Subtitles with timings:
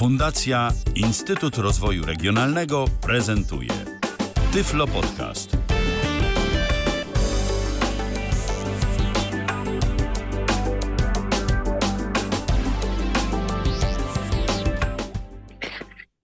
[0.00, 3.68] Fundacja Instytut Rozwoju Regionalnego prezentuje
[4.52, 5.56] Tyflo Podcast.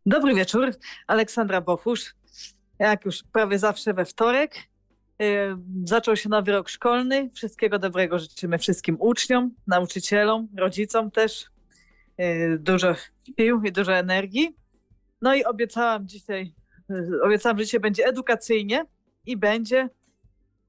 [0.06, 0.70] Dobry wieczór,
[1.06, 2.14] Aleksandra Bochusz.
[2.78, 4.54] Jak już prawie zawsze we wtorek.
[5.18, 7.30] Yy, zaczął się nowy rok szkolny.
[7.34, 11.46] Wszystkiego dobrego życzymy wszystkim uczniom, nauczycielom, rodzicom też.
[12.18, 12.94] Yy, dużo
[13.26, 14.56] sił i dużo energii.
[15.22, 16.54] No i obiecałam dzisiaj,
[17.22, 18.86] obiecałam, że dzisiaj będzie edukacyjnie
[19.26, 19.88] i będzie.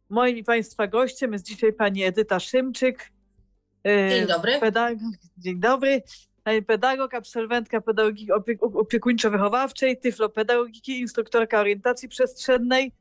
[0.09, 3.11] Moim i Państwa gościem jest dzisiaj pani Edyta Szymczyk.
[3.85, 4.59] Dzień dobry.
[4.59, 6.01] Pedagog, dzień dobry.
[6.43, 8.31] Pani pedagog, absolwentka pedagogiki
[8.61, 12.91] opiekuńczo-wychowawczej, tyflopedagogiki, instruktorka orientacji przestrzennej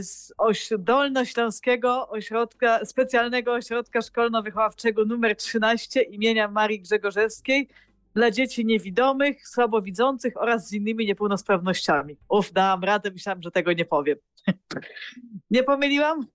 [0.00, 7.68] z oś Dolnośląskiego Ośrodka, Specjalnego Ośrodka Szkolno-Wychowawczego nr 13 imienia Marii Grzegorzewskiej
[8.14, 12.16] dla dzieci niewidomych, słabowidzących oraz z innymi niepełnosprawnościami.
[12.28, 14.18] Uf, dałam radę, myślałam, że tego nie powiem.
[15.50, 16.26] nie pomyliłam?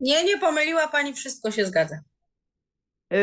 [0.00, 1.98] Nie, nie pomyliła pani, wszystko się zgadza.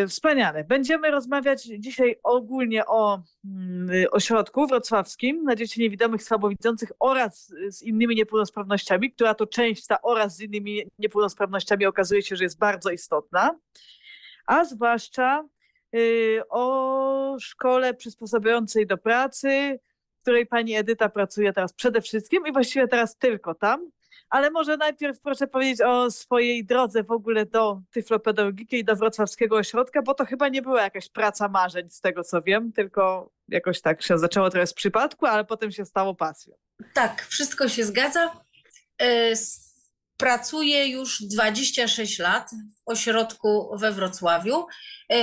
[0.07, 0.63] Wspaniale.
[0.63, 8.15] Będziemy rozmawiać dzisiaj ogólnie o mm, ośrodku wrocławskim dla dzieci niewidomych, słabowidzących oraz z innymi
[8.15, 13.59] niepełnosprawnościami, która to część ta oraz z innymi niepełnosprawnościami okazuje się, że jest bardzo istotna,
[14.45, 15.43] a zwłaszcza
[16.49, 19.79] o szkole przysposabiającej do pracy,
[20.19, 23.91] w której pani Edyta pracuje teraz przede wszystkim i właściwie teraz tylko tam
[24.31, 29.55] ale może najpierw proszę powiedzieć o swojej drodze w ogóle do tyflopedagogiki i do wrocławskiego
[29.55, 33.81] ośrodka, bo to chyba nie była jakaś praca marzeń z tego co wiem, tylko jakoś
[33.81, 36.55] tak się zaczęło trochę z przypadku, ale potem się stało pasją.
[36.93, 38.31] Tak, wszystko się zgadza.
[40.21, 44.65] Pracuję już 26 lat w ośrodku we Wrocławiu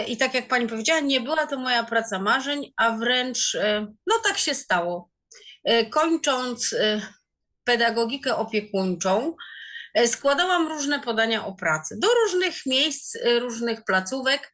[0.06, 3.56] i tak jak pani powiedziała, nie była to moja praca marzeń, a wręcz
[4.06, 5.10] no tak się stało.
[5.90, 6.74] Kończąc
[7.68, 9.36] pedagogikę opiekuńczą,
[9.94, 14.52] e, składałam różne podania o pracę do różnych miejsc, e, różnych placówek.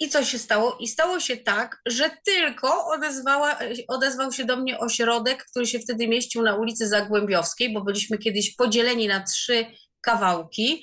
[0.00, 0.76] E, I co się stało?
[0.80, 6.08] I stało się tak, że tylko odezwała, odezwał się do mnie ośrodek, który się wtedy
[6.08, 9.66] mieścił na ulicy Zagłębiowskiej, bo byliśmy kiedyś podzieleni na trzy
[10.00, 10.82] kawałki.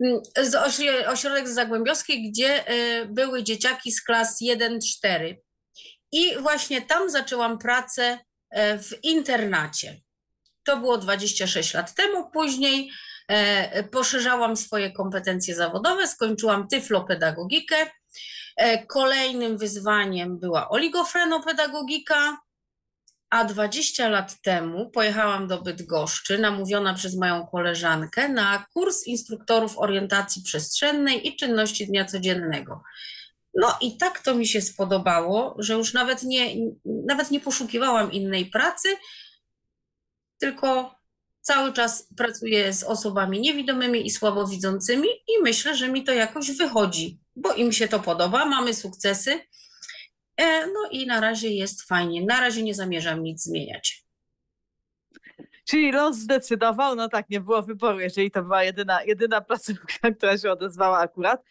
[0.00, 0.20] Mm,
[1.06, 2.64] ośrodek z Zagłębiowskiej, gdzie
[3.08, 5.36] były dzieciaki z klas 1-4.
[6.12, 8.18] I właśnie tam zaczęłam pracę
[8.56, 10.00] w internacie.
[10.64, 12.30] To było 26 lat temu.
[12.30, 12.90] Później
[13.28, 17.76] e, poszerzałam swoje kompetencje zawodowe, skończyłam tyflopedagogikę.
[18.56, 22.38] E, kolejnym wyzwaniem była oligofrenopedagogika,
[23.30, 30.42] a 20 lat temu pojechałam do Bydgoszczy, namówiona przez moją koleżankę, na kurs instruktorów orientacji
[30.42, 32.82] przestrzennej i czynności dnia codziennego.
[33.54, 38.46] No i tak to mi się spodobało, że już nawet nie, nawet nie poszukiwałam innej
[38.46, 38.88] pracy,
[40.38, 40.94] tylko
[41.40, 47.21] cały czas pracuję z osobami niewidomymi i słabowidzącymi i myślę, że mi to jakoś wychodzi,
[47.36, 49.40] bo im się to podoba, mamy sukcesy.
[50.36, 52.24] E, no i na razie jest fajnie.
[52.24, 54.04] Na razie nie zamierzam nic zmieniać.
[55.64, 60.38] Czyli los zdecydował, no tak, nie było wyboru, jeżeli to była jedyna, jedyna placówka, która
[60.38, 61.42] się odezwała akurat.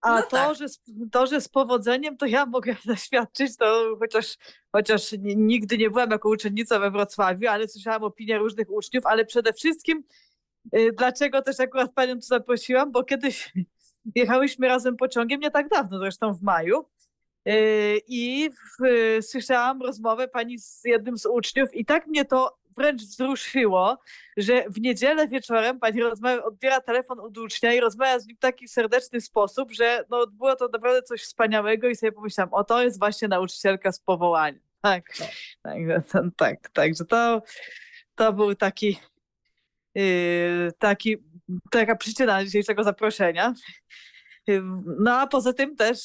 [0.00, 0.56] A no to, tak.
[0.56, 0.66] że,
[1.12, 4.36] to, że z powodzeniem, to ja mogę zaświadczyć, to chociaż,
[4.72, 9.52] chociaż nigdy nie byłam jako uczennica we Wrocławiu, ale słyszałam opinie różnych uczniów, ale przede
[9.52, 10.04] wszystkim
[10.76, 13.52] y, dlaczego też akurat panią tu zaprosiłam, bo kiedyś
[14.14, 16.84] jechałyśmy razem pociągiem, nie tak dawno, zresztą w maju,
[17.48, 18.84] y, i w,
[19.22, 23.98] słyszałam rozmowę pani z jednym z uczniów i tak mnie to wręcz wzruszyło,
[24.36, 28.40] że w niedzielę wieczorem pani rozmawia, odbiera telefon od ucznia i rozmawia z nim w
[28.40, 32.82] taki serdeczny sposób, że no, było to naprawdę coś wspaniałego i sobie pomyślałam, o to
[32.82, 34.58] jest właśnie nauczycielka z powołania.
[34.82, 35.12] Tak,
[35.62, 35.78] tak,
[36.36, 37.42] tak, także to,
[38.14, 38.98] to był taki,
[39.94, 41.16] yy, taki,
[41.70, 43.54] taka przyczyna dzisiejszego zaproszenia.
[44.98, 45.98] No a poza tym też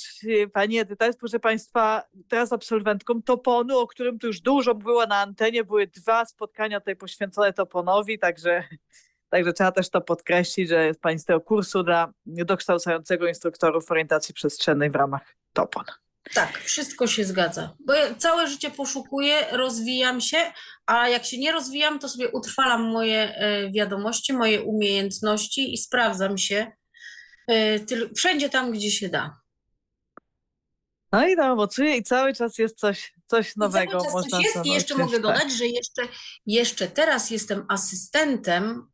[0.53, 5.17] pani Edyta jest, proszę Państwa, teraz absolwentką Toponu, o którym tu już dużo było na
[5.17, 5.63] antenie.
[5.63, 8.63] Były dwa spotkania tutaj poświęcone Toponowi, także,
[9.29, 14.33] także trzeba też to podkreślić, że jest Pani z tego kursu dla dokształcającego instruktorów orientacji
[14.33, 15.85] przestrzennej w ramach Topon.
[16.33, 17.75] Tak, wszystko się zgadza.
[17.85, 20.37] Bo ja całe życie poszukuję, rozwijam się,
[20.85, 26.37] a jak się nie rozwijam, to sobie utrwalam moje e, wiadomości, moje umiejętności i sprawdzam
[26.37, 26.71] się
[27.51, 27.79] E,
[28.15, 29.41] wszędzie tam, gdzie się da.
[31.11, 33.97] No i to owocuje i cały czas jest coś, coś nowego.
[33.97, 35.21] I cały czas coś jest i jeszcze mogę tak.
[35.21, 36.01] dodać, że jeszcze,
[36.45, 38.91] jeszcze teraz jestem asystentem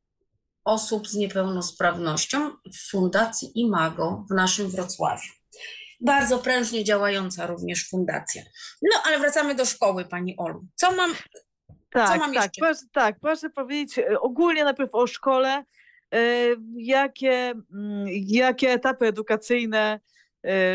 [0.65, 5.36] osób z niepełnosprawnością w Fundacji Imago w naszym Wrocławiu.
[5.99, 8.41] Bardzo prężnie działająca również fundacja.
[8.81, 10.65] No ale wracamy do szkoły, pani Olu.
[10.75, 11.11] Co mam,
[11.89, 12.61] Tak, mam tak, jeszcze?
[12.61, 15.63] proszę, tak, proszę powiedzieć e, ogólnie najpierw o szkole,
[16.13, 16.19] e,
[16.75, 19.99] jakie, mm, jakie etapy edukacyjne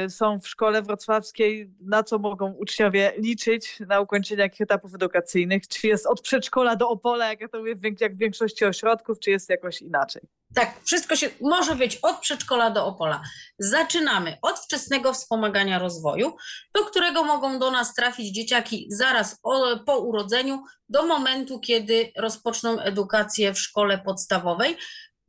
[0.09, 5.87] są w szkole wrocławskiej, na co mogą uczniowie liczyć na ukończenie jakich etapów edukacyjnych, czy
[5.87, 9.51] jest od przedszkola do Opola, jak ja to mówię, jak w większości ośrodków, czy jest
[9.51, 10.23] jakoś inaczej?
[10.55, 13.23] Tak, wszystko się może być od przedszkola do Opola.
[13.59, 16.37] Zaczynamy od wczesnego wspomagania rozwoju,
[16.75, 19.41] do którego mogą do nas trafić dzieciaki zaraz
[19.87, 24.77] po urodzeniu, do momentu, kiedy rozpoczną edukację w szkole podstawowej.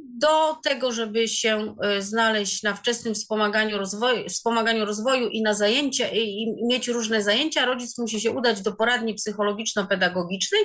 [0.06, 6.08] Do tego, żeby się y, znaleźć na wczesnym wspomaganiu rozwoju, wspomaganiu rozwoju i na zajęcia,
[6.08, 10.62] i, mieć różne zajęcia, rodzic musi się udać do poradni psychologiczno-pedagogicznej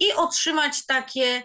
[0.00, 1.42] i otrzymać takie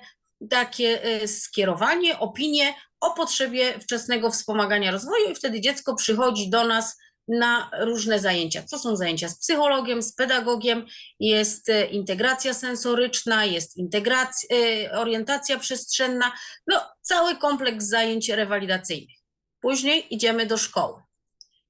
[0.49, 6.97] takie y, skierowanie, opinię o potrzebie wczesnego wspomagania rozwoju i wtedy dziecko przychodzi do nas
[7.27, 8.63] na różne zajęcia.
[8.63, 10.85] Co są zajęcia z psychologiem, z pedagogiem,
[11.19, 16.31] jest y, integracja sensoryczna, jest integracja, y, orientacja przestrzenna,
[16.67, 19.17] no cały kompleks zajęć rewalidacyjnych.
[19.61, 21.01] Później idziemy do szkoły.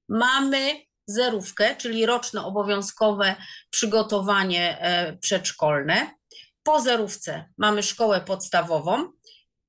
[0.08, 3.36] Mamy zerówkę, czyli roczne obowiązkowe
[3.70, 6.10] przygotowanie e, przedszkolne.
[6.62, 9.12] Po zerówce mamy szkołę podstawową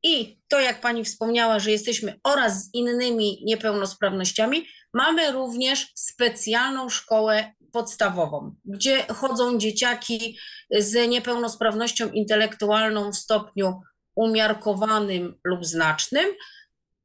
[0.08, 7.54] i to, jak pani wspomniała, że jesteśmy oraz z innymi niepełnosprawnościami, mamy również specjalną szkołę
[7.72, 10.38] podstawową, gdzie chodzą dzieciaki
[10.72, 13.82] z niepełnosprawnością intelektualną w stopniu
[14.16, 16.26] umiarkowanym lub znacznym,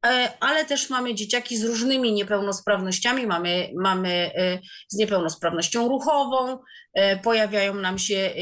[0.07, 4.59] e, ale też mamy dzieciaki z różnymi niepełnosprawnościami, mamy, mamy e,
[4.89, 6.59] z niepełnosprawnością ruchową,
[6.95, 8.35] e, pojawiają nam się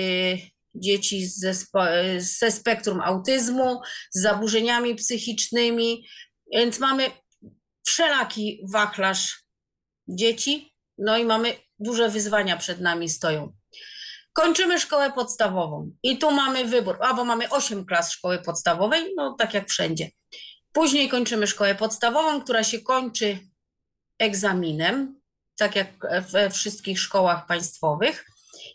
[0.75, 1.55] dzieci ze,
[2.19, 3.81] ze spektrum autyzmu,
[4.11, 6.06] z zaburzeniami psychicznymi,
[6.52, 7.11] więc mamy
[7.87, 9.44] wszelaki wachlarz
[10.08, 13.52] dzieci, no i mamy duże wyzwania przed nami stoją.
[14.32, 19.55] Kończymy szkołę podstawową i tu mamy wybór, albo mamy 8 klas szkoły podstawowej, no tak
[19.55, 20.11] jak wszędzie.
[20.72, 23.38] Później kończymy szkołę podstawową, która się kończy
[24.19, 25.20] egzaminem,
[25.58, 25.88] tak jak
[26.31, 28.30] we wszystkich szkołach państwowych.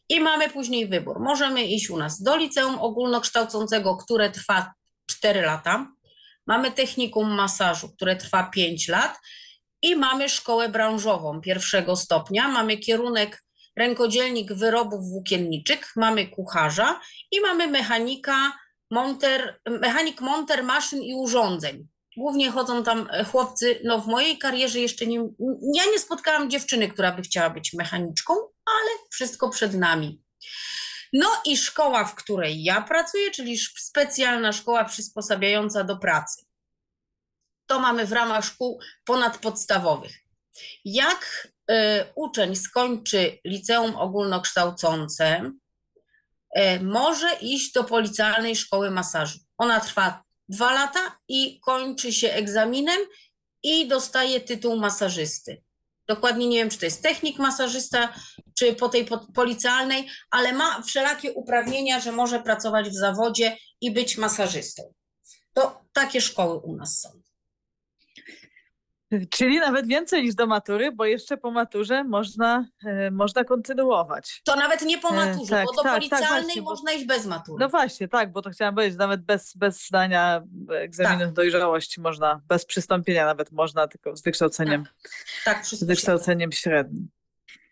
[0.10, 1.19] I mamy później wybór.
[1.19, 4.74] Możemy iść u nas do liceum ogólnokształcącego, które trwa
[5.06, 5.88] 4 lata.
[6.48, 9.19] Mamy technikum masażu, które trwa 5 lat.
[9.81, 12.48] I mamy szkołę branżową pierwszego stopnia.
[12.48, 13.44] Mamy kierunek
[13.75, 17.00] rękodzielnik wyrobów włókienniczych, mamy kucharza
[17.31, 18.57] i mamy mechanika,
[18.92, 21.88] monter, mechanik monter maszyn i urządzeń.
[22.17, 25.19] Głównie chodzą tam e, chłopcy, no w mojej karierze jeszcze nie,
[25.73, 28.33] ja nie spotkałam dziewczyny, która by chciała być mechaniczką,
[28.65, 30.23] ale wszystko przed nami.
[31.13, 36.45] No i szkoła, w której ja pracuję, czyli specjalna szkoła przysposabiająca do pracy.
[37.67, 40.11] To mamy w ramach szkół ponadpodstawowych.
[40.85, 41.75] Jak y,
[42.15, 45.51] uczeń skończy liceum ogólnokształcące,
[46.57, 49.39] y, może iść do policjalnej szkoły masażu.
[49.57, 53.00] Ona trwa dwa lata i kończy się egzaminem
[53.63, 55.63] i dostaje tytuł masażysty.
[56.07, 58.13] Dokładnie nie wiem, czy to jest technik masażysta,
[58.57, 63.92] czy po tej po- policjalnej, ale ma wszelakie uprawnienia, że może pracować w zawodzie i
[63.92, 64.94] być masażystą.
[65.53, 67.25] To takie szkoły u nas są.
[69.29, 74.41] Czyli nawet więcej niż do matury, bo jeszcze po maturze można, e, można kontynuować.
[74.45, 76.92] To nawet nie po E, maturze, tak, bo do tak, tak, policjalnej właśnie, bo- można
[76.94, 77.57] iść bez matury.
[77.59, 81.33] No właśnie, tak, bo to chciałam powiedzieć, nawet bez, bez zdania egzaminu Tak.
[81.33, 84.83] dojrzałości można, bez przystąpienia nawet można, tylko z wykształceniem,
[85.45, 87.07] tak, z wszystko się wykształceniem średnim.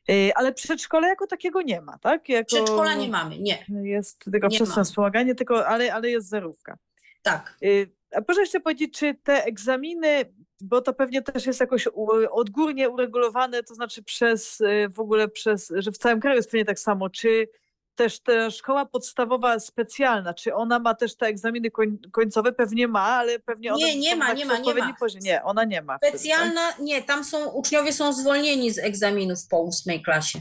[0.10, 2.30] Y, Ale przedszkole jako takiego nie ma, tak?
[2.30, 4.84] Jako Przedszkola nie mamy, nie, Jest tylko ma.
[4.84, 6.78] wspomaganie, tylko, ale, ale jest zerówka.
[7.22, 7.58] tak.
[7.64, 10.26] Y, A proszę jeszcze powiedzieć, czy te egzaminy,
[10.64, 11.88] bo to pewnie też jest jakoś
[12.32, 16.66] odgórnie uregulowane, to znaczy przez y, w ogóle przez, że w całym kraju jest pewnie
[16.66, 17.48] tak samo, czy
[17.96, 22.54] też ta szkoła podstawowa specjalna, czy ona ma też te egzaminy koń, końcowe?
[22.54, 24.94] Pewnie ma, ale pewnie Nie, nie są ma, nie ma, nie ma.
[25.00, 25.22] poziom.
[25.24, 25.98] Nie, ona nie ma.
[25.98, 26.20] wtedy, tak?
[26.20, 30.40] Specjalna, nie, tam są, uczniowie są zwolnieni z egzaminów po ósmej klasie.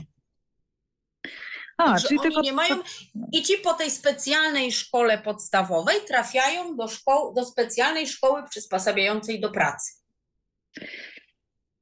[1.78, 2.76] A, Także czyli oni tylko nie mają
[3.32, 9.50] i ci po tej specjalnej szkole podstawowej trafiają do, szkoł, do specjalnej szkoły przysposabiającej do
[9.50, 10.01] pracy.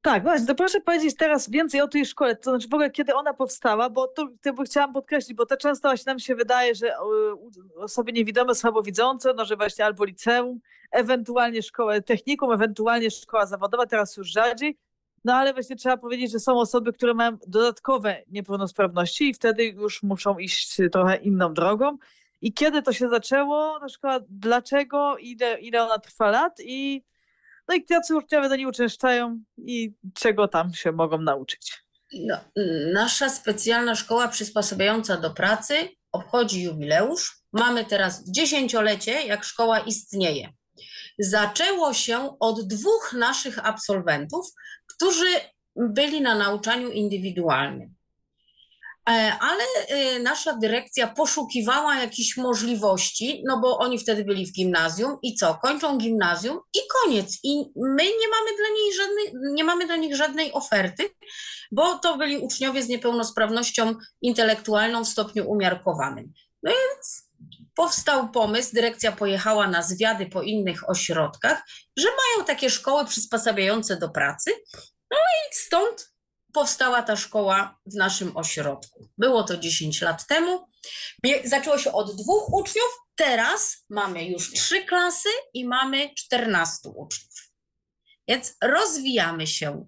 [0.02, 3.14] Tak, właśnie, to proszę powiedzieć teraz więcej o tej szkole, to znaczy w ogóle kiedy
[3.14, 6.88] ona powstała, bo to, to chciałam podkreślić, bo to często właśnie nam się wydaje, że
[6.88, 6.96] e,
[7.76, 10.60] osoby niewidome, słabowidzące, no że właśnie albo liceum,
[10.92, 14.78] ewentualnie szkołę technikum, ewentualnie szkoła zawodowa, teraz już rzadziej,
[15.24, 20.02] no ale właśnie trzeba powiedzieć, że są osoby, które mają dodatkowe niepełnosprawności i wtedy już
[20.02, 21.96] muszą iść trochę inną drogą.
[22.40, 27.04] I kiedy to się zaczęło, ta szkoła, dlaczego, ile, ile ona trwa lat i
[27.70, 31.84] no i jacy uczniowie do niej uczęszczają i czego tam się mogą nauczyć.
[32.12, 32.36] No,
[32.92, 35.74] nasza specjalna szkoła przysposabiająca do pracy
[36.12, 37.42] obchodzi jubileusz.
[37.52, 40.52] Mamy teraz dziesięciolecie, jak szkoła istnieje.
[41.18, 44.46] Zaczęło się od dwóch naszych absolwentów,
[44.86, 45.26] którzy
[45.76, 47.94] byli na nauczaniu indywidualnym.
[49.08, 55.18] E, ale e, nasza dyrekcja poszukiwała jakichś możliwości, no bo oni wtedy byli w gimnazjum
[55.22, 55.54] i co?
[55.62, 57.38] Kończą gimnazjum i koniec.
[57.42, 61.10] I my nie mamy dla, niej żadnej, nie mamy dla nich żadnej oferty,
[61.72, 66.32] bo to byli uczniowie z niepełnosprawnością intelektualną w stopniu umiarkowanym.
[66.62, 67.30] No więc
[67.74, 71.62] powstał pomysł, dyrekcja pojechała na zwiady po innych ośrodkach,
[71.96, 74.50] że mają takie szkoły przysposabiające do pracy.
[75.10, 76.09] No i stąd
[76.52, 79.08] powstała ta szkoła w naszym ośrodku.
[79.18, 80.66] Było to 10 lat temu.
[81.44, 87.50] Zaczęło się od dwóch uczniów, teraz mamy już trzy klasy i mamy 14 uczniów.
[88.28, 89.86] Więc rozwijamy się.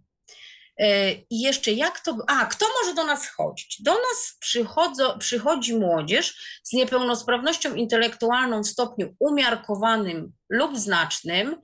[0.78, 2.18] E, I jeszcze jak to.
[2.26, 3.82] A, kto może do nas chodzić?
[3.82, 11.62] Do nas przychodzo, przychodzi młodzież z niepełnosprawnością intelektualną w stopniu umiarkowanym lub znacznym,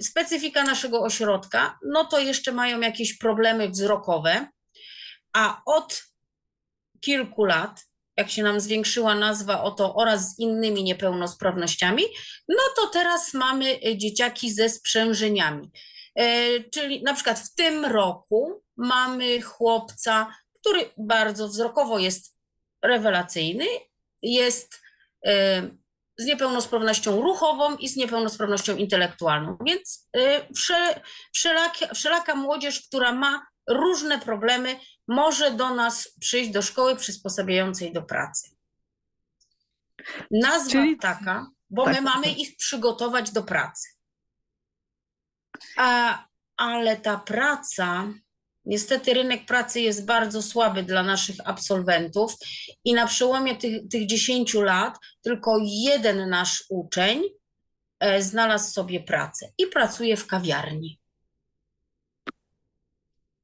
[0.00, 4.48] specyfika naszego ośrodka, no to jeszcze mają jakieś problemy wzrokowe,
[5.32, 6.02] a od
[7.00, 7.80] kilku lat,
[8.16, 12.02] jak się nam zwiększyła nazwa oto oraz z innymi niepełnosprawnościami,
[12.48, 15.70] no to teraz mamy e, dzieciaki ze sprzężeniami.
[16.16, 16.24] E,
[16.70, 22.36] czyli na przykład w tym roku mamy chłopca, który bardzo wzrokowo jest
[22.82, 23.66] rewelacyjny,
[24.22, 24.82] jest
[26.18, 29.56] z niepełnosprawnością ruchową i z niepełnosprawnością intelektualną.
[29.66, 30.20] Więc y,
[31.34, 38.02] wszelaka, wszelaka młodzież, która ma różne problemy, może do nas przyjść do szkoły przysposabiającej do
[38.02, 38.56] pracy.
[40.30, 40.98] Nazwa Czyli...
[40.98, 42.38] taka, bo tak, my mamy tak.
[42.38, 43.88] ich przygotować do pracy.
[45.76, 46.24] A,
[46.56, 48.08] ale ta praca
[48.66, 52.34] Niestety rynek pracy jest bardzo słaby dla naszych absolwentów
[52.84, 57.22] i na przełomie tych, tych 10 lat tylko jeden nasz uczeń
[58.00, 60.98] e, znalazł sobie pracę i pracuje w kawiarni.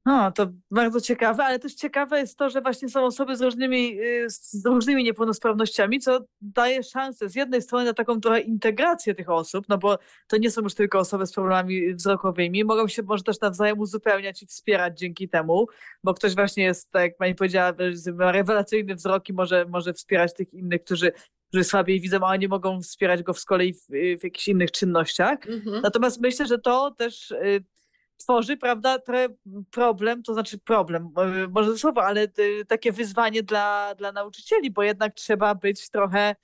[0.05, 3.99] No, to bardzo ciekawe, ale też ciekawe jest to, że właśnie są osoby z różnymi,
[4.01, 9.29] y, z różnymi niepełnosprawnościami, co daje szansę z jednej strony na taką trochę integrację tych
[9.29, 13.23] osób, no bo to nie są już tylko osoby z problemami wzrokowymi, mogą się może
[13.23, 15.67] też nawzajem uzupełniać i wspierać dzięki temu,
[16.03, 17.73] bo ktoś właśnie jest, tak jak pani powiedziała,
[18.13, 21.11] ma rewelacyjny wzrok i może, może wspierać tych innych, którzy
[21.53, 23.87] którzy słabiej widzą, a nie mogą wspierać go z kolei w,
[24.19, 25.47] w jakichś innych czynnościach.
[25.47, 25.81] Mhm.
[25.81, 27.63] Natomiast myślę, że to też y,
[28.23, 28.97] tworzy, prawda,
[29.71, 31.13] problem, to znaczy problem,
[31.49, 36.35] może słowo, ale y, takie wyzwanie dla, dla nauczycieli, bo jednak trzeba być trochę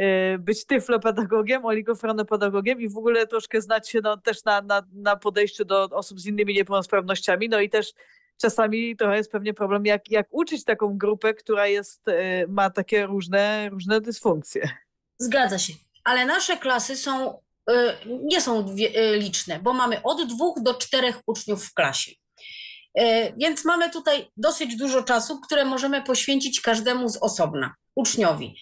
[0.00, 5.16] y, być tyflopedagogiem, oligofrenopedagogiem i w ogóle troszkę znać się no, też na, na, na
[5.16, 7.92] podejściu do osób z innymi niepełnosprawnościami, no i też
[8.36, 12.02] czasami trochę jest pewnie problem, jak, jak uczyć taką grupę, która jest,
[12.48, 14.68] ma takie różne, różne dysfunkcje.
[15.18, 15.72] Zgadza się,
[16.04, 17.40] ale nasze klasy są
[18.06, 22.10] nie są y, liczne, bo mamy od dwóch do czterech uczniów w klasie.
[23.00, 28.60] Y, więc mamy tutaj dosyć dużo czasu, które możemy poświęcić każdemu z osobna, uczniowi.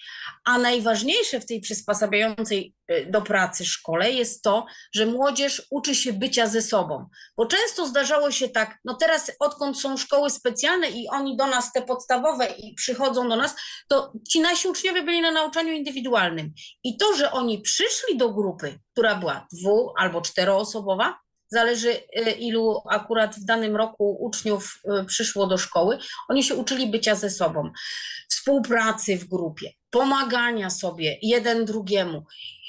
[0.49, 6.12] A najważniejsze w tej przysposabiającej y, do pracy szkole jest to, że młodzież uczy się
[6.12, 7.07] bycia ze sobą.
[7.37, 11.73] Bo często zdarzało się tak, no teraz odkąd są szkoły specjalne i oni do nas
[11.73, 13.57] te podstawowe i przychodzą do nas,
[13.88, 16.52] to ci nasi uczniowie byli na nauczaniu indywidualnym.
[16.85, 22.83] I to, że oni przyszli do grupy, która była dwu albo czteroosobowa, zależy y, ilu
[22.90, 27.71] akurat w danym roku uczniów y, przyszło do szkoły, oni się uczyli bycia ze sobą,
[28.28, 32.25] współpracy w grupie, pomagania sobie jeden drugiemu,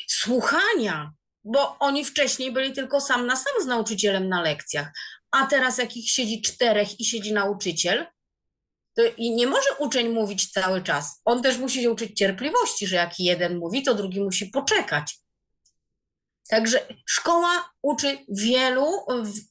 [0.08, 4.92] słuchania, bo oni wcześniej byli tylko sam na sam z nauczycielem na lekcjach,
[5.32, 8.06] a teraz jak ich siedzi czterech i siedzi nauczyciel,
[8.96, 11.22] to i nie może uczeń mówić cały czas.
[11.26, 15.20] On też musi się uczyć cierpliwości, że jak jeden mówi, to drugi musi poczekać.
[16.50, 18.86] Także szkoła uczy wielu,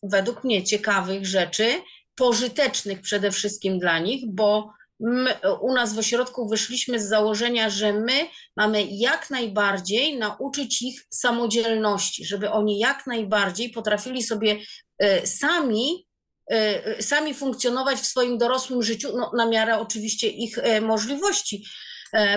[0.02, 1.82] według mnie, ciekawych rzeczy,
[2.14, 7.92] pożytecznych przede wszystkim dla nich, bo my, u nas w ośrodku wyszliśmy z założenia, że
[7.92, 8.26] my
[8.56, 14.56] mamy jak najbardziej nauczyć ich samodzielności, żeby oni jak najbardziej potrafili sobie
[15.02, 16.06] y, sami
[16.52, 21.64] y, sami funkcjonować w swoim dorosłym życiu, no, na miarę oczywiście ich możliwości,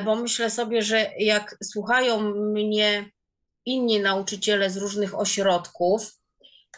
[0.06, 3.12] bo myślę sobie, że jak słuchają mnie
[3.66, 6.12] inni nauczyciele z różnych ośrodków,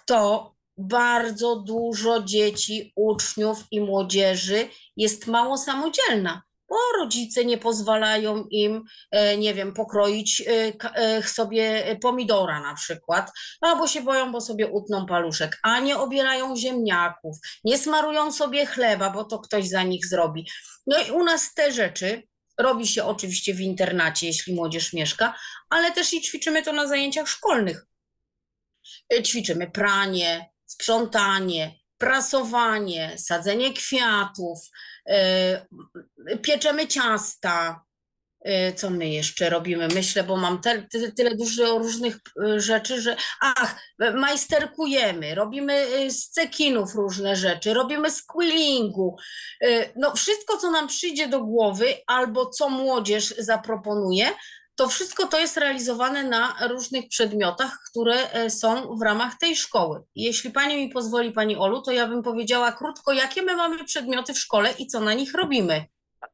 [0.06, 6.42] to bardzo dużo dzieci, uczniów i młodzieży jest mało samodzielna.
[6.70, 13.32] bo rodzice nie pozwalają im, e, nie wiem, pokroić e, e, sobie pomidora na przykład,
[13.62, 19.10] albo się boją, bo sobie utną paluszek, a nie obierają ziemniaków, nie smarują sobie chleba,
[19.10, 20.48] bo to ktoś za nich zrobi.
[20.88, 22.24] No i u nas te rzeczy
[22.58, 25.36] robi się oczywiście w internacie, jeśli młodzież mieszka,
[25.70, 27.86] ale też i ćwiczymy to na zajęciach szkolnych.
[29.24, 34.60] Ćwiczymy pranie, sprzątanie, prasowanie, sadzenie kwiatów,
[36.32, 37.84] y, pieczemy ciasta.
[38.48, 39.88] Y, Co my jeszcze robimy?
[39.88, 43.76] Myślę, bo mam te, ty, tyle dużo różnych y, rzeczy, że ach,
[44.14, 49.18] majsterkujemy, robimy z cekinów różne rzeczy, robimy z quillingu.
[49.96, 54.30] No wszystko, co nam przyjdzie do głowy albo co młodzież zaproponuje,
[54.76, 60.04] to wszystko to jest realizowane na różnych przedmiotach, które e, są w ramach tej szkoły.
[60.16, 64.34] Jeśli Pani mi pozwoli, Pani Olu, to ja bym powiedziała krótko, jakie my mamy przedmioty
[64.34, 65.86] w szkole i co na nich robimy.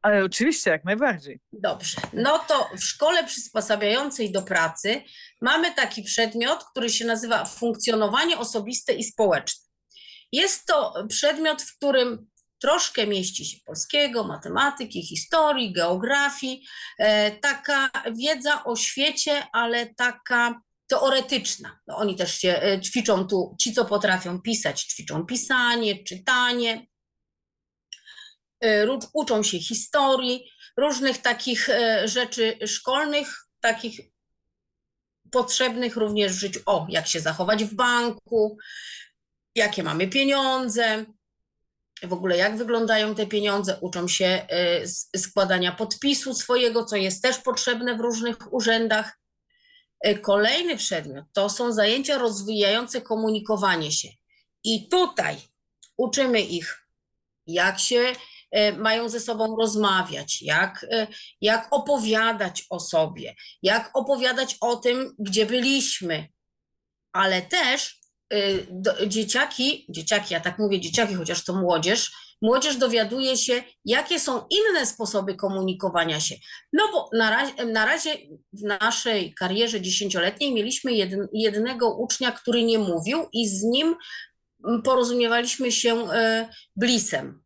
[0.02, 1.40] Ale oczywiście, jak najbardziej.
[1.52, 5.04] Dobrze, no to w szkole przysposabiającej do pracy
[5.42, 9.66] mamy taki przedmiot, który się nazywa funkcjonowanie osobiste i społeczne.
[10.32, 12.28] Jest to przedmiot, w którym
[12.60, 16.64] troszkę mieści się polskiego, matematyki, historii, geografii,
[16.98, 21.80] e, taka wiedza o świecie, ale taka teoretyczna.
[21.88, 26.88] No, oni też się e, ćwiczą tu, ci co potrafią pisać, ćwiczą pisanie, czytanie,
[28.62, 31.70] e, uczą się historii, różnych takich
[32.06, 34.00] rzeczy szkolnych, takich
[35.32, 36.60] potrzebnych również w życiu.
[36.66, 38.58] O, jak się zachować w banku,
[39.56, 41.06] jakie mamy pieniądze,
[42.04, 47.38] w ogóle jak wyglądają te pieniądze, uczą się s- składania podpisu swojego, co jest też
[47.38, 49.20] potrzebne w różnych urzędach.
[50.02, 54.08] E, Kolejny przedmiot to są zajęcia rozwijające komunikowanie się.
[54.64, 55.38] I tutaj
[55.98, 56.88] uczymy ich,
[57.48, 58.14] jak się
[58.52, 60.86] e, mają ze sobą rozmawiać, jak,
[61.42, 66.28] jak opowiadać o sobie, jak opowiadać o tym, gdzie byliśmy,
[67.14, 67.99] ale też y,
[68.72, 74.42] do, dzieciaki, dzieciaki, ja tak mówię dzieciaki, chociaż to młodzież, młodzież dowiaduje się, jakie są
[74.50, 76.36] inne sposoby komunikowania się.
[76.74, 78.18] No bo na razie, na razie
[78.54, 83.96] w naszej karierze dziesięcioletniej mieliśmy jedn, jednego ucznia, który nie mówił i z nim
[84.68, 87.44] mm, porozumiewaliśmy się e, blisem.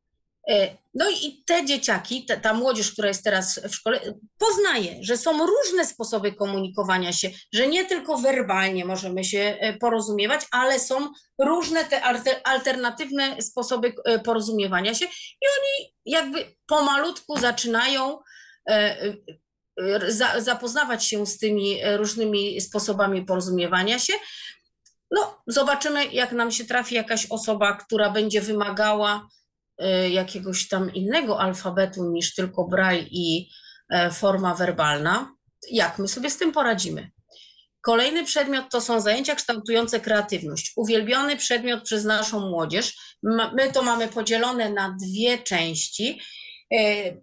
[0.94, 4.00] No i te dzieciaki, ta, młodzież, która jest teraz w szkole,
[4.38, 10.42] poznaje, że są różne sposoby komunikowania się, że nie tylko werbalnie możemy się e, porozumiewać,
[10.52, 18.20] ale są różne te alter, alternatywne sposoby e, porozumiewania się i oni jakby pomalutku zaczynają
[18.70, 18.98] e,
[20.08, 24.14] za, zapoznawać się z tymi różnymi sposobami porozumiewania się.
[25.12, 29.28] No, zobaczymy, jak nam się trafi jakaś osoba, która będzie wymagała
[30.10, 33.50] jakiegoś tam innego alfabetu niż tylko braille i
[33.90, 35.36] e, forma werbalna.
[35.72, 37.12] Jak my sobie z tym poradzimy?
[37.82, 40.74] Kolejny przedmiot to są zajęcia kształtujące kreatywność.
[40.76, 42.94] Uwielbiony przedmiot przez naszą młodzież.
[43.56, 46.22] My to mamy podzielone na dwie części,
[46.72, 46.78] e,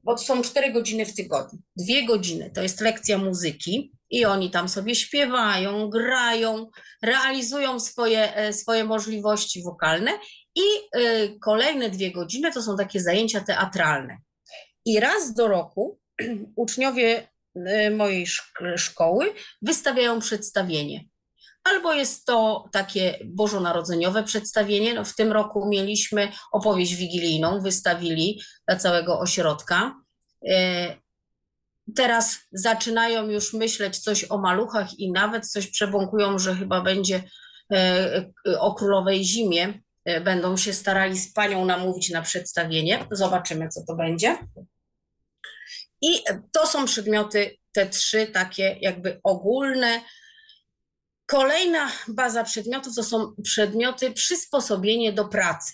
[0.04, 1.58] bo są cztery godziny w tygodniu.
[1.76, 6.70] Dwie godziny to jest lekcja muzyki i oni tam sobie śpiewają, grają,
[7.02, 10.10] realizują swoje, e, swoje możliwości wokalne
[10.54, 14.18] i e, kolejne dwie godziny to są takie zajęcia teatralne.
[14.84, 15.98] I raz do roku
[16.56, 21.04] uczniowie e, mojej szk- szkoły wystawiają przedstawienie.
[21.64, 24.94] Albo jest to takie bożonarodzeniowe przedstawienie.
[24.94, 29.94] No, w tym roku mieliśmy opowieść wigilijną, wystawili dla całego ośrodka.
[30.48, 30.96] E,
[31.96, 37.22] Teraz zaczynają już myśleć coś o maluchach i nawet coś przebąkują, że chyba będzie
[38.58, 39.80] o królowej zimie.
[40.04, 43.06] E, Będą się starali z panią namówić na przedstawienie.
[43.10, 44.38] Zobaczymy, co to będzie.
[46.02, 50.00] I to są przedmioty, te trzy takie jakby ogólne.
[51.26, 55.72] Kolejna baza przedmiotów to są przedmioty przysposobienie do pracy,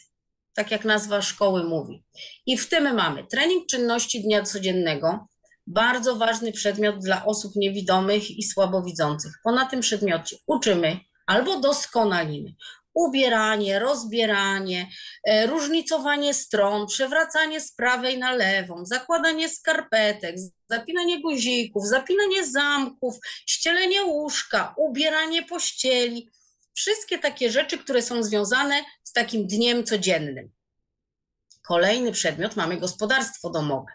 [0.54, 2.04] tak jak nazwa szkoły mówi.
[2.46, 5.26] I w tym mamy trening czynności dnia codziennego,
[5.66, 9.32] bardzo ważny przedmiot dla osób niewidomych i słabowidzących.
[9.44, 12.54] Po na tym przedmiocie uczymy albo doskonalimy
[12.96, 14.88] ubieranie, rozbieranie,
[15.24, 20.36] e, różnicowanie stron, przewracanie z prawej na lewą, zakładanie skarpetek,
[20.70, 23.14] zapinanie guzików, zapinanie zamków,
[23.46, 26.30] ścielenie łóżka, ubieranie pościeli.
[26.74, 30.50] Wszystkie takie rzeczy, które są związane z takim dniem codziennym.
[31.62, 33.92] Kolejny przedmiot mamy gospodarstwo domowe.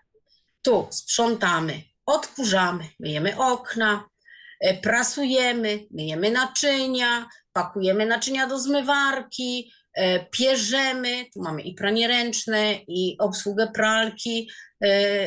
[0.61, 4.09] Tu sprzątamy, odkurzamy, myjemy okna,
[4.59, 12.73] e, prasujemy, myjemy naczynia, pakujemy naczynia do zmywarki, e, pierzemy, tu mamy i pranie ręczne,
[12.87, 14.49] i obsługę pralki,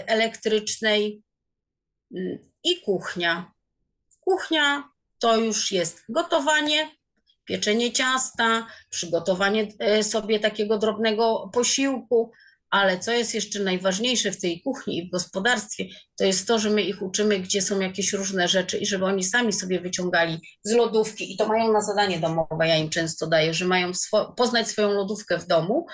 [0.07, 1.23] elektrycznej
[2.15, 3.53] mm, i kuchnia.
[4.21, 6.91] Kuchnia to już jest gotowanie,
[7.45, 9.67] pieczenie ciasta, przygotowanie
[10.03, 12.33] sobie takiego drobnego posiłku,
[12.75, 15.85] ale co jest jeszcze najważniejsze w tej kuchni i w gospodarstwie,
[16.19, 19.25] to jest to, że my ich uczymy, gdzie są jakieś różne rzeczy i żeby oni
[19.25, 21.35] sami sobie wyciągali z lodówki.
[21.35, 24.93] I to mają na zadanie domowe, ja im często daję, że mają swo poznać swoją
[24.93, 25.87] lodówkę w domu,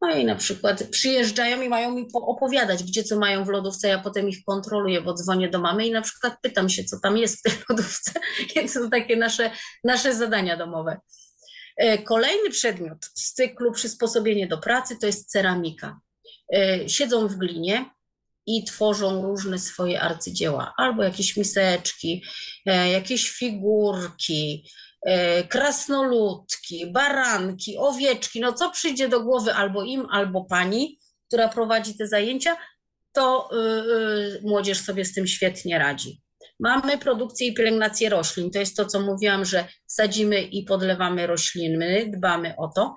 [0.00, 3.98] no i na przykład przyjeżdżają i mają mi opowiadać, gdzie co mają w lodówce, ja
[3.98, 7.38] potem ich kontroluję, bo dzwonię do mamy i na przykład pytam się, co tam jest
[7.38, 8.12] w tej lodówce,
[8.56, 9.50] więc to takie nasze,
[9.84, 10.96] nasze zadania domowe.
[11.76, 16.00] E, kolejny przedmiot z cyklu przysposobienie do pracy to jest ceramika.
[16.54, 17.90] E, siedzą w glinie
[18.46, 22.24] i tworzą różne swoje arcydzieła, albo jakieś miseczki,
[22.66, 24.64] e, jakieś figurki,
[25.06, 31.96] e, krasnoludki, baranki, owieczki, no co przyjdzie do głowy albo im, albo pani, która prowadzi
[31.96, 32.56] te zajęcia,
[33.12, 33.50] to
[34.42, 36.22] młodzież sobie z tym świetnie radzi.
[36.60, 38.50] Mamy produkcję i pielęgnację roślin.
[38.50, 42.96] To jest to, co mówiłam, że sadzimy i podlewamy rośliny, dbamy o to.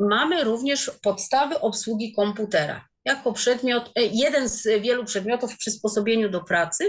[0.00, 6.40] Mamy również podstawy obsługi komputera jako przedmiot, e, jeden z wielu przedmiotów w przysposobieniu do
[6.40, 6.84] pracy,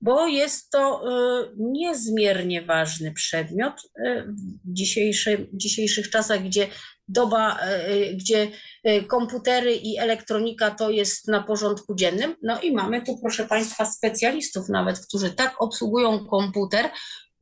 [0.00, 4.72] bo jest to e, niezmiernie ważny przedmiot e, w
[5.52, 6.66] dzisiejszych czasach, gdzie
[7.08, 7.58] doba,
[8.14, 8.48] gdzie
[9.06, 12.36] komputery i elektronika to jest na porządku dziennym.
[12.42, 16.90] No i mamy tu, proszę Państwa, specjalistów nawet, którzy tak obsługują komputer,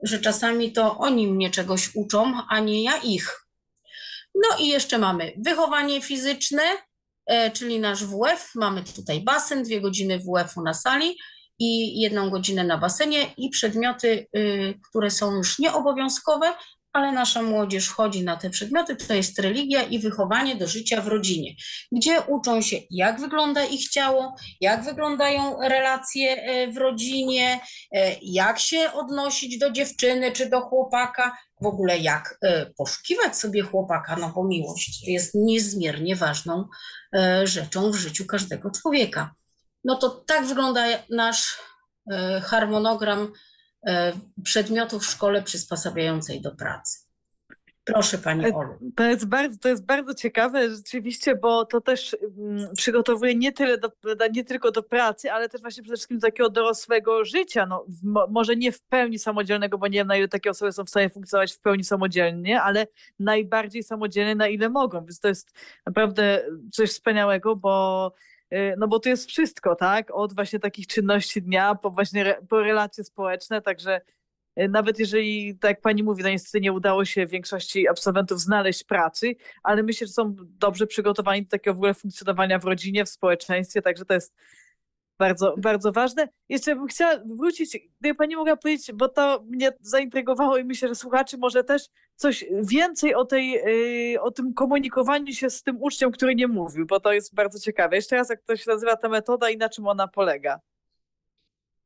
[0.02, 3.47] że czasami to oni mnie czegoś uczą, a nie ja ich.
[4.35, 6.62] No i jeszcze mamy wychowanie fizyczne,
[7.27, 8.51] e, czyli nasz WF.
[8.55, 11.19] Mamy tutaj basen, dwie godziny WF-u na sali
[11.59, 16.53] i jedną godzinę na basenie i przedmioty, y, które są już nieobowiązkowe,
[16.92, 21.07] ale nasza młodzież chodzi na te przedmioty, to jest religia i wychowanie do życia w
[21.07, 21.55] rodzinie,
[21.92, 27.61] gdzie uczą się, jak wygląda ich ciało, jak wyglądają relacje e, w rodzinie,
[27.92, 33.62] e, jak się odnosić do dziewczyny czy do chłopaka, w ogóle jak e, poszukiwać sobie
[33.62, 36.64] chłopaka, no bo miłość jest niezmiernie ważną
[37.44, 39.35] rzeczą w życiu każdego człowieka.
[39.85, 41.59] No to tak wygląda nasz
[42.42, 43.33] harmonogram
[44.45, 47.09] przedmiotów w szkole przysposabiającej do pracy.
[47.93, 48.75] Proszę Pani e, Olu.
[48.97, 53.79] To jest bardzo, to jest bardzo ciekawe rzeczywiście, bo to też mm, przygotowuje nie, tyle
[53.79, 53.91] do,
[54.33, 57.67] nie tylko do pracy, ale też właśnie przede wszystkim do takiego dorosłego życia.
[57.67, 57.87] No,
[58.31, 61.11] może nie w pełni samodzielnego, bo nie wiem na ile takie osoby są w stanie
[61.11, 62.87] funkcjonować w pełni samodzielnie, ale
[63.19, 65.01] najbardziej samodzielnie na ile mogą.
[65.01, 65.53] Więc to jest
[65.87, 68.12] naprawdę coś wspaniałego, bo
[68.76, 70.11] no bo to jest wszystko, tak?
[70.11, 74.00] Od właśnie takich czynności dnia po właśnie po relacje społeczne, także
[74.61, 78.84] y, nawet jeżeli, tak jak pani mówi, no niestety nie udało się większości absolwentów znaleźć
[78.84, 83.08] pracy, ale myślę, że są dobrze przygotowani do takiego w ogóle funkcjonowania w rodzinie, w
[83.08, 84.34] społeczeństwie, także to jest
[85.18, 86.28] bardzo, bardzo ważne.
[86.48, 90.94] Jeszcze bym chciała wrócić, gdyby Pani mogła powiedzieć, bo to mnie zaintrygowało i myślę, że
[90.94, 91.83] słuchaczy może też
[92.14, 93.59] coś więcej o, tej,
[94.14, 97.59] y, o tym komunikowaniu się z tym uczniem, który nie mówił, bo to jest bardzo
[97.61, 97.96] ciekawe.
[97.96, 100.61] Jeszcze raz, jak to się nazywa ta metoda i na czym ona polega?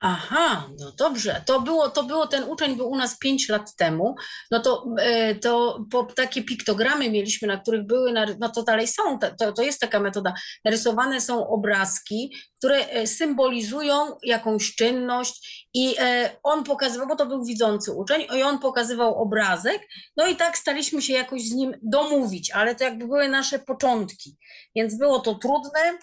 [0.05, 1.43] Aha, no dobrze.
[1.47, 4.15] To było, to było, ten uczeń był u nas 5 lat temu.
[4.51, 9.19] No to, e, to po, takie piktogramy mieliśmy, na których były, no to dalej są,
[9.19, 10.35] to, to jest taka metoda.
[10.65, 17.45] Narysowane są obrazki, które e, symbolizują jakąś czynność i e, on pokazywał, bo to był
[17.45, 22.51] widzący uczeń, i on pokazywał obrazek, no i tak staliśmy się jakoś z nim domówić,
[22.51, 24.37] ale to jakby były nasze początki.
[24.77, 25.99] Więc było to trudne,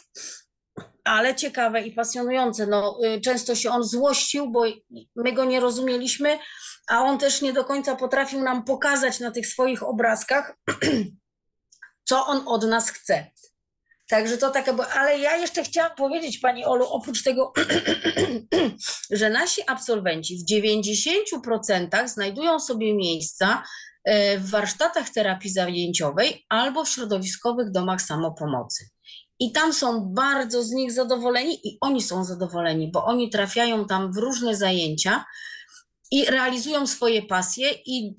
[1.03, 2.67] ale ciekawe i pasjonujące.
[2.67, 4.65] No, y, często się on złościł, bo
[5.15, 6.39] my go nie rozumieliśmy,
[6.88, 10.57] a on też nie do końca potrafił nam pokazać na tych swoich obrazkach,
[12.09, 13.31] co on od nas chce.
[14.09, 17.53] Także to takie, bo, ale ja jeszcze chciałam powiedzieć Pani Olu, oprócz tego,
[19.12, 23.63] że nasi absolwenci w 90% znajdują sobie miejsca
[24.03, 28.89] e, w warsztatach terapii zajęciowej albo w środowiskowych domach samopomocy.
[29.39, 34.13] I tam są bardzo z nich zadowoleni i oni są zadowoleni, bo oni trafiają tam
[34.13, 35.25] w różne zajęcia
[36.12, 38.15] i realizują swoje pasje i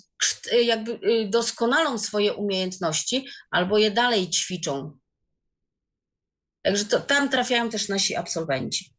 [0.63, 4.99] jakby y, doskonalą swoje umiejętności albo je dalej ćwiczą.
[6.63, 8.95] Także to, tam trafiają też nasi absolwenci.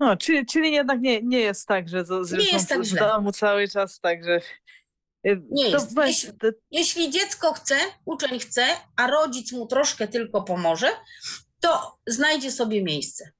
[0.00, 3.00] No, czyli, czyli jednak nie, nie jest tak, że, że nie jest tak w źle.
[3.00, 4.87] domu cały czas, także Y,
[5.24, 5.96] nie jest.
[6.06, 6.32] Jeśli,
[6.70, 10.88] jeśli dziecko chce, uczeń chce, a rodzic mu troszkę tylko pomoże,
[11.60, 13.30] to znajdzie sobie miejsce.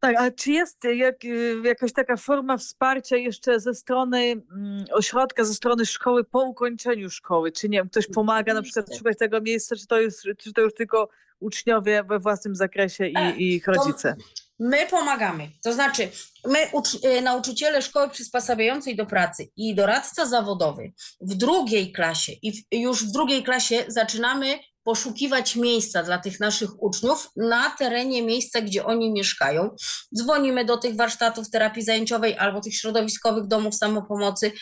[0.00, 5.44] Tak, a czy jest jak, y, jakaś taka forma wsparcia jeszcze ze strony mm, ośrodka,
[5.44, 7.52] ze strony szkoły po ukończeniu szkoły?
[7.52, 10.60] Czy nie wiem, ktoś pomaga na przykład szukać tego miejsca, czy to, jest, czy to
[10.60, 11.08] już tylko
[11.40, 14.16] uczniowie we własnym zakresie i, E, i ich to- rodzice?
[14.58, 15.48] My pomagamy.
[15.64, 16.08] To znaczy,
[16.46, 16.58] my,
[17.02, 23.04] e, nauczyciele szkoły przysposabiającej do pracy i doradca zawodowy w drugiej klasie i w, już
[23.04, 29.12] w drugiej klasie zaczynamy poszukiwać miejsca dla tych naszych uczniów na terenie miejsca, gdzie oni
[29.12, 29.76] mieszkają.
[30.16, 34.52] Dzwonimy do tych warsztatów terapii zajęciowej albo tych środowiskowych domów samopomocy.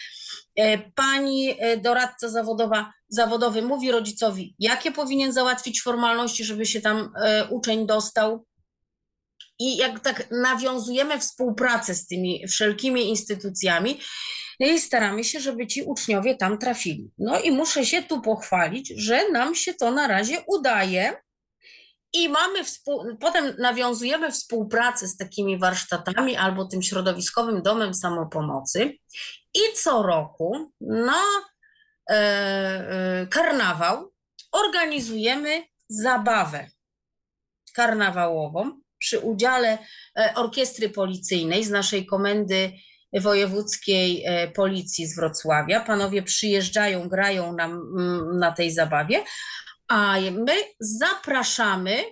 [0.57, 7.13] E, Pani e, doradca zawodowa, zawodowy mówi rodzicowi, jakie powinien załatwić formalności, żeby się tam
[7.23, 8.47] e, uczeń dostał.
[9.61, 14.01] I jak tak nawiązujemy współpracę z tymi wszelkimi instytucjami
[14.61, 17.11] i staramy się, żeby ci uczniowie tam trafili.
[17.19, 21.17] No i muszę się tu pochwalić, że nam się to na razie udaje.
[22.13, 23.17] I mamy współ...
[23.21, 28.93] potem nawiązujemy współpracę z takimi warsztatami albo tym środowiskowym domem samopomocy.
[29.55, 31.23] I co roku na
[32.11, 34.13] e, e, karnawał
[34.53, 36.71] organizujemy zabawę
[37.75, 39.79] karnawałową przy udziale
[40.19, 42.73] e, orkiestry policyjnej z naszej komendy
[43.13, 45.81] wojewódzkiej e, policji z Wrocławia.
[45.81, 49.25] Panowie przyjeżdżają, grają nam mm, na tej zabawie,
[49.89, 52.05] a my zapraszamy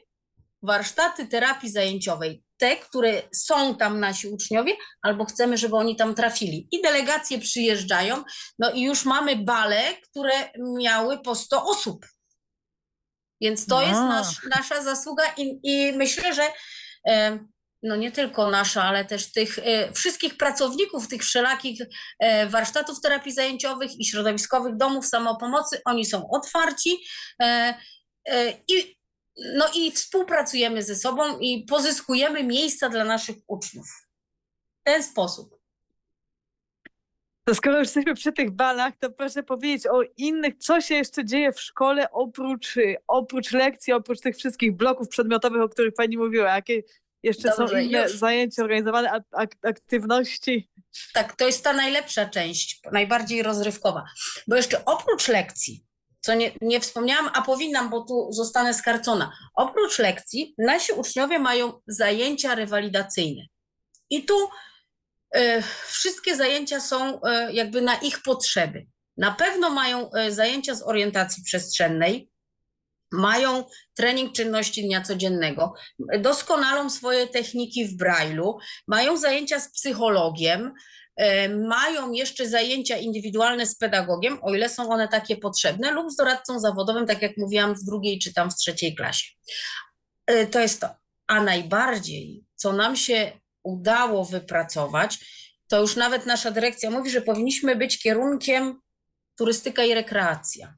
[0.62, 4.72] warsztaty terapii zajęciowej, te, które są tam nasi uczniowie,
[5.02, 6.68] albo chcemy, żeby oni tam trafili.
[6.70, 8.24] I delegacje przyjeżdżają,
[8.58, 10.32] no i już mamy bale, które
[10.78, 12.06] miały po 100 osób.
[13.40, 14.08] Więc to jest A.
[14.08, 16.42] nasz, nasza zasługa i, i myślę, że
[17.82, 21.80] no nie tylko nasza, ale też tych e, wszystkich pracowników tych wszelakich
[22.18, 26.96] e, warsztatów terapii zajęciowych i środowiskowych domów samopomocy, oni są otwarci
[27.42, 27.74] e,
[28.28, 28.98] e, i,
[29.56, 33.86] no i współpracujemy ze sobą i pozyskujemy miejsca dla naszych uczniów.
[34.80, 35.57] W ten sposób.
[37.48, 41.24] To skoro już jesteśmy przy tych balach, to proszę powiedzieć o innych, co się jeszcze
[41.24, 46.18] dzieje w szkole oprócz, y, oprócz lekcji, oprócz tych wszystkich bloków przedmiotowych, o których pani
[46.18, 46.54] mówiła.
[46.54, 46.82] Jakie
[47.22, 48.12] jeszcze są Dobrze, inne już.
[48.12, 50.70] zajęcia organizowane, ak- ak- aktywności?
[51.14, 54.04] Tak, to jest ta najlepsza część, najbardziej rozrywkowa.
[54.46, 55.84] Bo jeszcze oprócz lekcji,
[56.20, 59.32] co nie, nie wspomniałam, a powinnam, bo tu zostanę skarcona.
[59.54, 63.42] Oprócz lekcji nasi uczniowie mają zajęcia rewalidacyjne.
[64.10, 64.34] I tu
[65.86, 68.86] wszystkie zajęcia są e, jakby na ich potrzeby.
[69.16, 72.30] Na pewno mają e, zajęcia z orientacji przestrzennej,
[73.12, 73.64] mają
[73.96, 75.74] trening czynności dnia codziennego,
[76.18, 80.74] doskonalą swoje techniki w brailu, mają zajęcia z psychologiem,
[81.16, 86.16] e, mają jeszcze zajęcia indywidualne z pedagogiem, o ile są one takie potrzebne, lub z
[86.16, 89.26] doradcą zawodowym, tak jak mówiłam, w drugiej czy tam w trzeciej klasie.
[90.26, 90.88] E, To jest to.
[91.26, 93.32] A najbardziej, co nam się
[93.68, 95.18] udało wypracować,
[95.68, 98.80] to już nawet nasza dyrekcja mówi, że powinniśmy być kierunkiem
[99.36, 100.74] turystyka i rekreacja.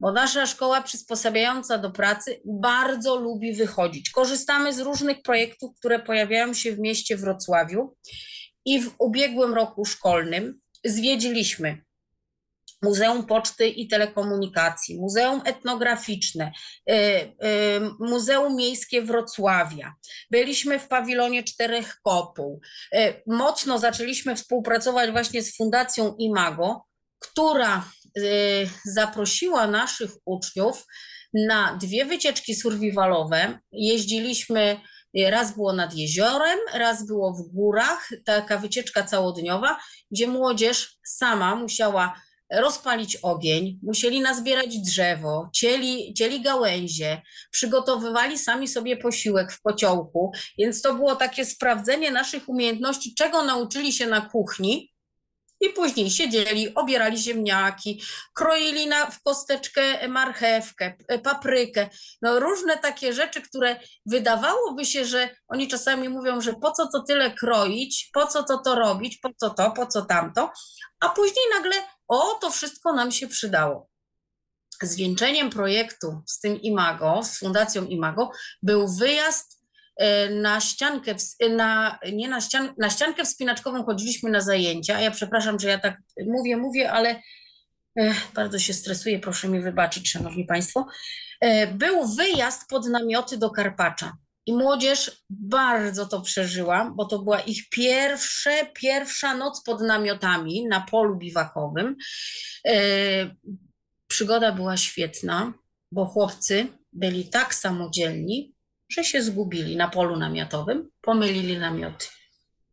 [0.00, 4.10] Bo nasza szkoła przysposabiająca do pracy bardzo lubi wychodzić.
[4.10, 7.96] Korzystamy z różnych projektów, które pojawiają się w mieście Wrocławiu.
[8.64, 11.84] I w ubiegłym roku szkolnym zwiedziliśmy
[12.82, 16.52] Muzeum Poczty i Telekomunikacji, Muzeum Etnograficzne,
[16.90, 17.30] y, y,
[18.00, 19.94] Muzeum Miejskie Wrocławia.
[20.30, 22.60] Byliśmy w pawilonie Czterech Kopuł.
[22.94, 26.84] Y, Mocno zaczęliśmy współpracować właśnie z Fundacją Imago,
[27.18, 27.84] która
[28.84, 30.86] zaprosiła naszych uczniów
[31.34, 33.58] na dwie wycieczki survivalowe.
[33.72, 34.80] Jeździliśmy,
[35.26, 39.78] raz było nad jeziorem, raz było w górach, taka wycieczka całodniowa,
[40.10, 48.96] gdzie młodzież sama musiała rozpalić ogień, musieli nazbierać drzewo, cieli, cieli gałęzie, przygotowywali sami sobie
[48.96, 54.89] posiłek w kociołku, więc to było takie sprawdzenie naszych umiejętności, czego nauczyli się na kuchni,
[55.60, 58.02] i później siedzieli, obierali ziemniaki,
[58.34, 61.88] kroili na, w kosteczkę marchewkę, p- paprykę.
[62.22, 67.02] No różne takie rzeczy, które wydawałoby się, że oni czasami mówią, że po co to
[67.02, 70.50] tyle kroić, po co to to robić, po co to, po co tamto,
[71.00, 71.76] a później nagle,
[72.08, 73.90] o, to wszystko nam się przydało.
[74.82, 78.30] Zwieńczeniem projektu z tym Imago, z Fundacją Imago,
[78.62, 79.59] był wyjazd e,
[80.30, 85.00] na ściankę, e, na, nie na, ścian, na ściankę wspinaczkową chodziliśmy na zajęcia.
[85.00, 87.22] Ja przepraszam, że ja tak mówię, mówię, ale
[87.98, 90.86] e, bardzo się stresuję, proszę mi wybaczyć, szanowni państwo.
[91.72, 94.12] Był wyjazd pod namioty do Karpacza.
[94.46, 100.80] I młodzież bardzo to przeżyła, bo to była ich pierwsze, pierwsza noc pod namiotami na
[100.80, 101.96] polu biwakowym.
[104.08, 105.52] Przygoda była świetna,
[105.92, 108.54] bo chłopcy byli tak samodzielni,
[108.90, 112.06] że się zgubili na polu namiotowym, pomylili namioty.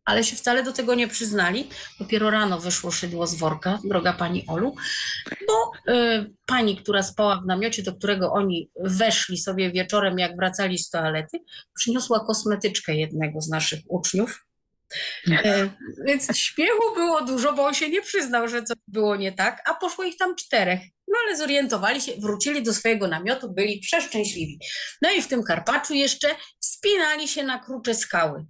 [0.06, 1.69] ale się wcale do tego nie przyznali.
[1.99, 4.75] Dopiero rano wyszło szydło z worka, droga pani Olu,
[5.47, 10.77] bo y, pani, która spała w namiocie, do którego oni weszli sobie wieczorem, jak wracali
[10.77, 11.38] z toalety,
[11.75, 14.45] przyniosła kosmetyczkę jednego z naszych uczniów.
[15.32, 15.69] E,
[16.06, 19.73] więc śmiechu było dużo, bo on się nie przyznał, że coś było nie tak, a
[19.73, 20.80] poszło ich tam czterech.
[21.08, 24.60] No ale zorientowali się, wrócili do swojego namiotu, byli przeszczęśliwi.
[25.02, 26.28] No i w tym Karpaczu jeszcze
[26.60, 28.46] wspinali się na krucze skały.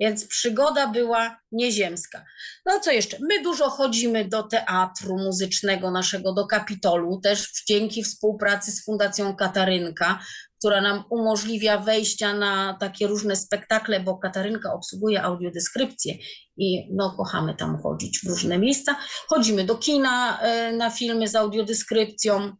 [0.00, 2.24] Więc przygoda była nieziemska.
[2.66, 3.16] No co jeszcze?
[3.20, 10.18] My dużo chodzimy do teatru muzycznego naszego, do Kapitolu, też dzięki współpracy z Fundacją Katarynka,
[10.64, 16.14] która nam umożliwia wejścia na takie różne spektakle, bo Katarynka obsługuje audiodeskrypcję
[16.56, 18.96] i no kochamy tam chodzić w różne miejsca.
[19.28, 22.52] Chodzimy do kina e, na filmy z audiodeskrypcją.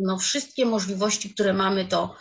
[0.00, 2.14] No wszystkie możliwości, które mamy, to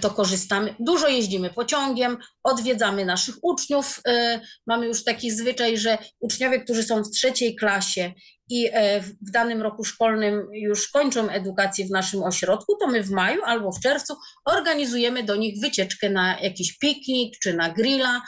[0.00, 0.74] to korzystamy.
[0.80, 4.00] Dużo jeździmy pociągiem, odwiedzamy naszych uczniów.
[4.08, 8.12] E, mamy już taki zwyczaj, że uczniowie, którzy są w trzeciej klasie
[8.48, 13.10] i e, w danym roku szkolnym już kończą edukację w naszym ośrodku, to my w
[13.10, 18.22] maju albo w czerwcu organizujemy do nich wycieczkę na jakiś piknik czy na grilla.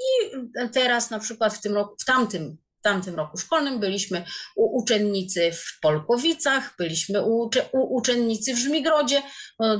[0.00, 0.38] I
[0.72, 4.24] teraz na przykład w tym roku, w tamtym tamtym roku szkolnym byliśmy
[4.56, 9.22] u uczennicy w Polkowicach, byliśmy u, u uczennicy w Żmigrodzie,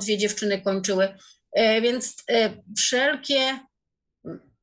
[0.01, 1.15] dwie dziewczyny kończyły,
[1.53, 3.59] e, więc e, wszelkie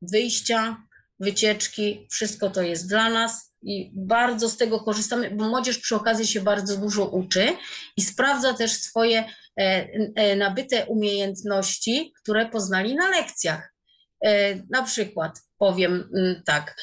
[0.01, 0.77] wyjścia,
[1.19, 6.27] wycieczki, wszystko to jest dla nas i bardzo z tego korzystamy, bo młodzież przy okazji
[6.27, 7.47] się bardzo dużo uczy
[7.97, 9.23] i sprawdza też swoje
[9.55, 13.73] e, nabyte umiejętności, które poznali na lekcjach.
[14.69, 16.75] Na przykład powiem mm, tak,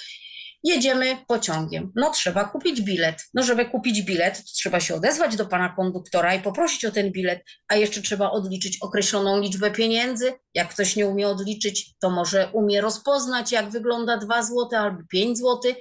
[0.65, 1.93] jedziemy pociągiem.
[1.97, 3.23] No trzeba kupić bilet.
[3.35, 7.45] No żeby kupić bilet, trzeba się odezwać do pana konduktora i poprosić o ten bilet,
[7.69, 10.33] a jeszcze trzeba odliczyć określoną liczbę pieniędzy.
[10.55, 15.39] Jak ktoś nie umie odliczyć, to może umie rozpoznać, jak wygląda 2 zł albo 5
[15.39, 15.73] zł.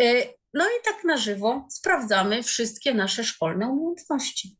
[0.00, 0.22] Y,
[0.54, 4.56] no i tak na żywo sprawdzamy wszystkie nasze szkolne umiejętności.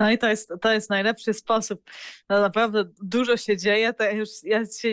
[0.00, 1.82] No i to jest, to jest najlepszy sposób.
[2.28, 3.92] No naprawdę dużo się dzieje.
[3.92, 4.88] To ja już ja się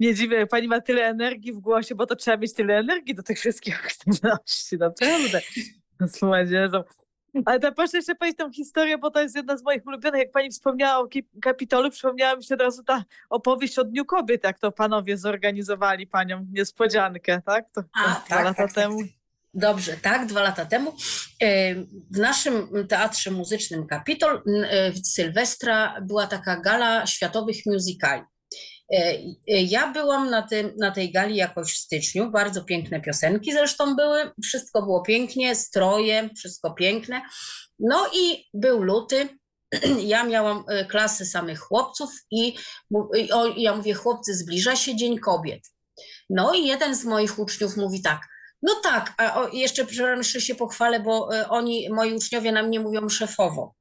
[0.00, 3.22] nie dziwię, pani ma tyle energii w głosie, bo to trzeba mieć tyle energii do
[3.22, 4.78] tych wszystkich aktywności.
[4.78, 5.40] Naprawdę.
[6.00, 6.84] Z młodzieżą.
[7.44, 10.20] Ale to proszę jeszcze powiedzieć tą historię, bo to jest jedna z moich ulubionych.
[10.20, 11.08] Jak pani wspomniała o
[11.42, 16.06] Kapitolu, przypomniała mi się od razu ta opowieść o Dniu Kobiet, jak to panowie zorganizowali
[16.06, 17.70] panią niespodziankę, tak?
[17.70, 18.98] To, to A, dwa tak, lata tak, temu.
[19.02, 19.17] Tak.
[19.54, 20.94] Dobrze, tak, dwa lata temu
[21.42, 21.74] e,
[22.10, 28.22] w naszym teatrze muzycznym Kapitol e, w Sylwestra była taka gala światowych musicali.
[28.90, 29.14] E,
[29.46, 34.30] ja byłam na, tym, na tej gali jakoś w styczniu, bardzo piękne piosenki zresztą były,
[34.42, 37.22] wszystko było pięknie, stroje, wszystko piękne.
[37.78, 39.28] No i był luty,
[40.02, 42.56] ja miałam klasy samych chłopców i,
[43.56, 45.60] i ja mówię, chłopcy, zbliża się Dzień Kobiet.
[46.30, 48.20] No i jeden z moich uczniów mówi tak–
[48.62, 53.08] no tak, a jeszcze jeszcze się pochwalę, bo e, oni, moi uczniowie na mnie mówią
[53.08, 53.74] szefowo.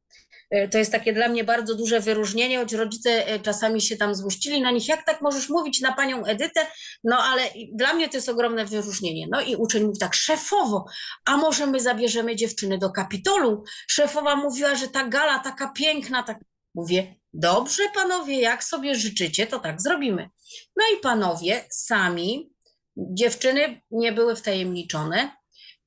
[0.49, 4.15] E, to jest takie dla mnie bardzo duże wyróżnienie, choć rodzice e, czasami się tam
[4.15, 6.67] złościli na nich, jak tak możesz mówić na panią Edytę,
[7.03, 9.27] no ale dla mnie to jest ogromne wyróżnienie.
[9.31, 10.85] No i uczeń mówi tak, szefowo,
[11.25, 13.63] a może my zabierzemy dziewczyny do Kapitolu?
[13.87, 16.37] Szefowa mówiła, że ta gala taka piękna, tak
[16.75, 20.29] mówię, dobrze panowie, jak sobie życzycie, to tak zrobimy.
[20.75, 22.56] No i panowie sami
[22.97, 25.31] Dziewczyny nie były wtajemniczone,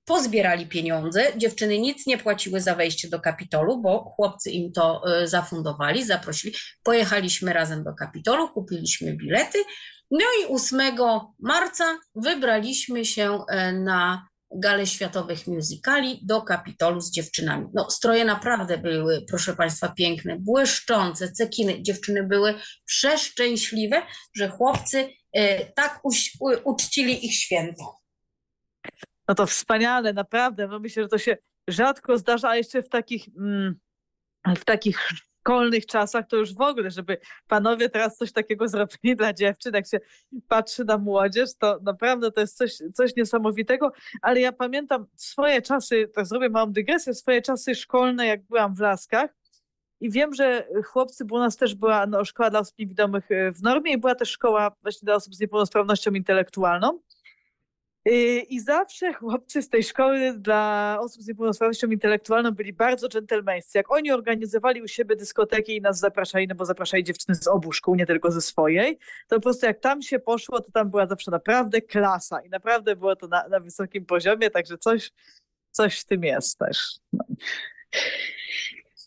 [0.05, 1.23] pozbierali pieniądze.
[1.37, 6.55] Dziewczyny nic nie płaciły za wejście do Kapitolu, bo chłopcy im to e, zafundowali, zaprosili.
[6.83, 9.59] Pojechaliśmy razem do Kapitolu, kupiliśmy bilety.
[10.11, 10.81] No i 8
[11.39, 17.67] marca wybraliśmy się e, na galę światowych musicali do Kapitolu z dziewczynami.
[17.75, 21.83] No, stroje naprawdę były, proszę Państwa, piękne, błyszczące, cekiny.
[21.83, 24.03] Dziewczyny były przeszczęśliwe,
[24.37, 26.01] że chłopcy E, tak
[26.65, 28.01] uczcili ich święto.
[29.29, 30.69] No to wspaniale, naprawdę.
[30.69, 31.37] No myślę, że to się
[31.69, 33.81] rzadko zdarza, a jeszcze w takich, mm,
[34.57, 35.09] w takich
[35.41, 39.87] szkolnych czasach to już w ogóle, żeby panowie teraz coś takiego zrobili dla dziewczyn, jak
[39.87, 40.01] się
[40.49, 46.11] patrzy na młodzież, to naprawdę to jest coś, coś niesamowitego, ale ja pamiętam swoje czasy,
[46.15, 49.31] tak zrobię małą dygresję, swoje czasy szkolne, jak byłam w Laskach,
[50.01, 53.53] i wiem, że chłopcy, bo u nas też była no, szkoła dla osób niewidomych e,
[53.53, 57.01] w normie i była też szkoła właśnie dla osób z niepełnosprawnością intelektualną.
[58.05, 63.79] E, I zawsze chłopcy z tej szkoły dla osób z niepełnosprawnością intelektualną byli bardzo dżentelmeńscy.
[63.79, 67.73] Jak oni organizowali u siebie dyskoteki i nas zapraszali, no bo zapraszali dziewczyny z obu
[67.73, 68.99] szkół, nie tylko ze swojej,
[69.29, 72.97] to po prostu jak tam się poszło, to tam była zawsze naprawdę klasa i naprawdę
[72.97, 75.13] było to na, na wysokim poziomie, także coś,
[75.71, 76.99] coś w tym jest też.
[77.13, 77.25] No.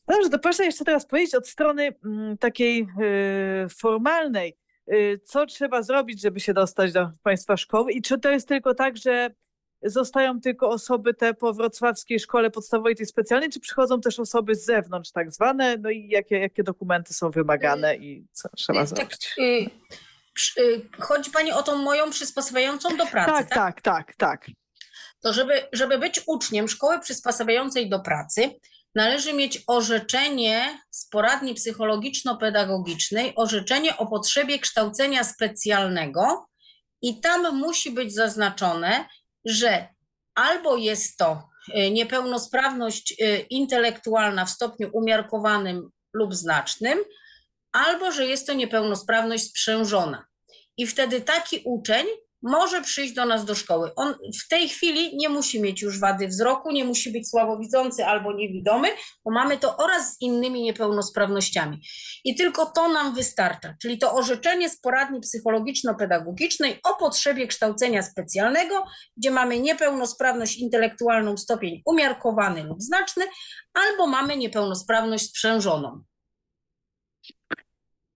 [0.08, 4.58] Dobrze, to proszę jeszcze teraz powiedzieć od strony mm, takiej y, formalnej.
[4.94, 8.74] y, co trzeba zrobić, żeby się dostać do Państwa szkoły i czy to jest tylko
[8.74, 9.30] tak, że
[9.86, 14.66] zostają tylko osoby te po wrocławskiej szkole podstawowej, tej specjalnej, czy przychodzą też osoby z
[14.66, 19.34] zewnątrz tak zwane, no i jakie, jakie dokumenty są wymagane i co trzeba Tak, zrobić?
[19.40, 19.70] y,
[20.34, 24.46] przy- y, Chodzi Pani o tą moją przysposobiającą do pracy, Tak, tak, tak, tak.
[25.22, 28.52] to żeby, żeby być uczniem szkoły przysposabiającej do pracy,
[28.96, 36.48] należy mieć orzeczenie z poradni psychologiczno-pedagogicznej, orzeczenie o potrzebie kształcenia specjalnego
[37.02, 39.06] i tam musi być zaznaczone,
[39.46, 39.88] że
[40.36, 47.00] albo jest to y, niepełnosprawność y, intelektualna w stopniu umiarkowanym lub znacznym,
[47.72, 50.26] albo że jest to niepełnosprawność sprzężona.
[50.78, 52.06] I wtedy taki uczeń
[52.44, 53.96] może przyjść do nas do szkoły.
[53.96, 58.34] On w tej chwili nie musi mieć już wady wzroku, nie musi być słabowidzący albo
[58.34, 58.88] niewidomy,
[59.26, 61.82] bo mamy to oraz z innymi niepełnosprawnościami.
[62.24, 68.86] I tylko to nam wystarcza, czyli to orzeczenie z poradni psychologiczno-pedagogicznej o potrzebie kształcenia specjalnego,
[69.18, 73.26] gdzie mamy niepełnosprawność intelektualną stopień umiarkowany lub znaczny,
[73.74, 76.04] albo mamy niepełnosprawność sprzężoną.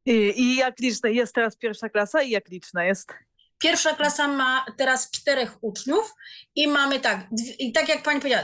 [0.05, 3.13] I, jak liczna jest teraz pierwsza klasa i jak liczna jest?
[3.59, 6.13] Pierwsza klasa ma teraz czterech uczniów
[6.55, 7.27] i mamy tak,
[7.59, 8.43] i tak jak pani powiedziała,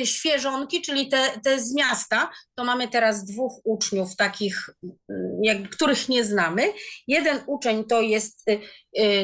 [0.00, 5.68] y, świeżonki, czyli te, te z miasta, to mamy teraz dwóch uczniów takich, mm, jak,
[5.68, 6.72] których nie znamy.
[7.08, 8.60] Jeden uczeń to jest, y,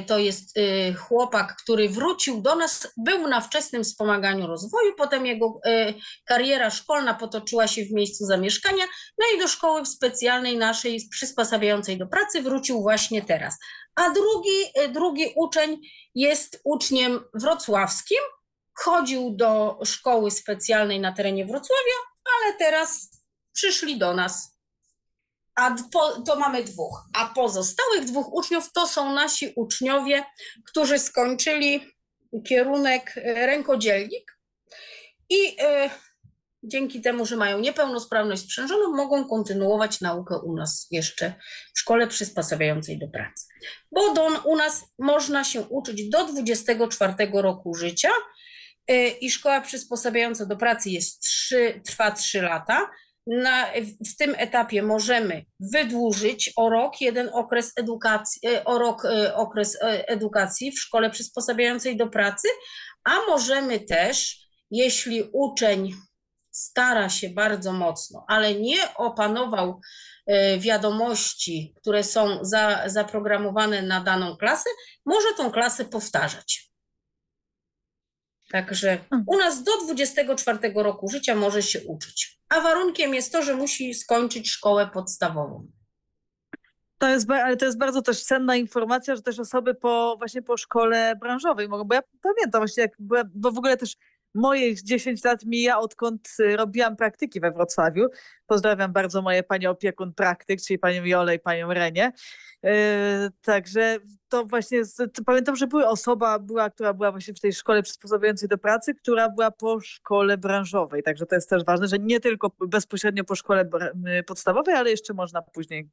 [0.06, 5.54] to jest y, chłopak, który wrócił do nas, był na wczesnym wspomaganiu rozwoju, potem jego
[5.66, 5.94] y,
[6.24, 8.84] kariera szkolna potoczyła się w miejscu zamieszkania,
[9.18, 13.54] no i do szkoły specjalnej naszej przysposabiającej do pracy wrócił właśnie teraz
[13.94, 15.80] a drugi, y, drugi uczeń
[16.14, 18.18] jest uczniem wrocławskim,
[18.74, 23.10] chodził do szkoły specjalnej na terenie Wrocławia, ale teraz
[23.52, 24.59] przyszli do nas.
[25.54, 27.02] A po, to mamy dwóch.
[27.14, 30.24] A pozostałych dwóch uczniów to są nasi uczniowie,
[30.66, 31.80] którzy skończyli
[32.48, 34.38] kierunek y, rękodzielnik
[35.28, 35.90] i y,
[36.62, 41.34] dzięki temu, że mają niepełnosprawność sprzężoną, mogą kontynuować naukę u nas jeszcze
[41.74, 43.46] w szkole przysposabiającej do pracy.
[43.92, 48.10] Bo do, u nas można się uczyć do 24 roku życia
[48.90, 52.90] y, i szkoła przysposabiająca do pracy jest 3, trwa 3 lata.
[53.32, 53.66] Na,
[54.12, 59.74] w tym etapie możemy wydłużyć o rok jeden okres edukacji, y, o rok y, okres
[59.74, 62.48] y, edukacji w szkole przysposabiającej do pracy,
[63.04, 64.38] a możemy też,
[64.70, 65.92] jeśli uczeń
[66.50, 69.80] stara się bardzo mocno, ale nie opanował
[70.26, 74.70] e, wiadomości, które są za, zaprogramowane na daną klasę,
[75.06, 76.69] może tą klasę powtarzać.
[78.50, 82.40] Także u nas do 24 roku życia może się uczyć.
[82.48, 85.66] A warunkiem jest to, że musi skończyć szkołę podstawową.
[86.98, 90.56] To jest, ale to jest bardzo też cenna informacja, że też osoby po właśnie po
[90.56, 93.96] szkole branżowej mogą, bo ja pamiętam właśnie jak byłem, bo w ogóle też
[94.34, 98.06] moich 10 lat mija, odkąd y, robiłam praktyki we Wrocławiu.
[98.46, 102.12] Pozdrawiam bardzo moje panie opiekun praktyk, czyli panią Jolę i panią Renię.
[102.62, 102.70] Yy,
[103.42, 103.96] Także
[104.28, 104.82] to właśnie,
[105.14, 108.94] to pamiętam, że była osoba, była, która była właśnie w tej szkole przysposabiającej do pracy,
[108.94, 111.02] która była po szkole branżowej.
[111.02, 113.70] Także to jest też ważne, że nie tylko bezpośrednio po szkole
[114.18, 115.88] y, podstawowej, ale jeszcze można później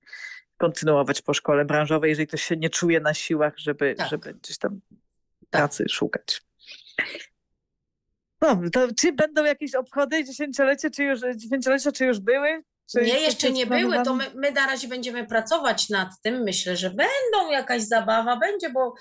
[0.58, 4.10] kontynuować po szkole branżowej, jeżeli ktoś się nie czuje na siłach, żeby, Tak.
[4.10, 4.80] żeby gdzieś tam
[5.50, 6.42] pracy szukać.
[8.42, 8.62] No,
[9.00, 12.64] czy będą jakieś obchody dziesięciolecia, czy już, dziesięciolecia, czy już były?
[12.92, 16.44] Czy Nie, jeszcze nie były, to my, my na razie będziemy pracować nad tym.
[16.44, 18.94] Myślę, że będą jakaś zabawa, będzie, bo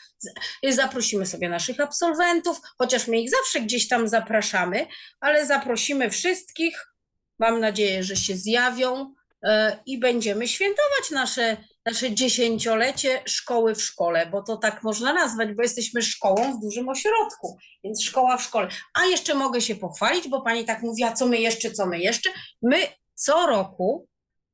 [0.69, 4.87] zaprosimy sobie naszych absolwentów, chociaż my ich zawsze gdzieś tam zapraszamy,
[5.21, 6.87] ale zaprosimy wszystkich.
[7.39, 9.15] Mam nadzieję, że się zjawią
[9.87, 11.57] i będziemy świętować nasze,
[11.87, 16.89] nasze dziesięciolecie szkoły w szkole, bo to tak można nazwać, bo jesteśmy szkołą w dużym
[16.89, 18.69] ośrodku, więc szkoła w szkole.
[18.95, 22.31] A jeszcze mogę się pochwalić, bo pani tak mówiła, co my jeszcze, co my jeszcze.
[22.63, 22.77] My
[23.15, 24.09] co roku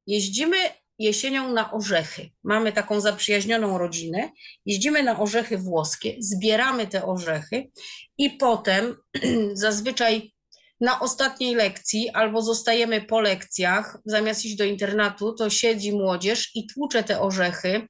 [0.06, 0.56] jeździmy
[0.98, 2.30] jesienią na orzechy.
[2.44, 4.30] Mamy taką zaprzyjaźnioną rodzinę,
[4.66, 7.70] jeździmy na orzechy włoskie, zbieramy te orzechy
[8.18, 8.96] i potem
[9.52, 10.32] zazwyczaj
[10.82, 16.66] na ostatniej lekcji albo zostajemy po lekcjach, zamiast iść do internatu, to siedzi młodzież i
[16.66, 17.88] tłucze te orzechy,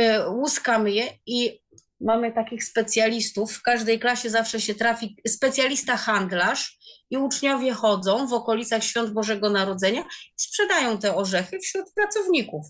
[0.00, 1.60] y, łuskamy je i
[2.00, 3.52] mamy takich specjalistów.
[3.52, 6.78] W każdej klasie zawsze się trafi specjalista handlarz
[7.10, 12.66] i uczniowie chodzą w okolicach Świąt Bożego Narodzenia i sprzedają te orzechy wśród pracowników.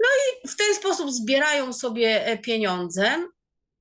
[0.00, 3.28] No i w ten sposób zbierają sobie e, pieniądze.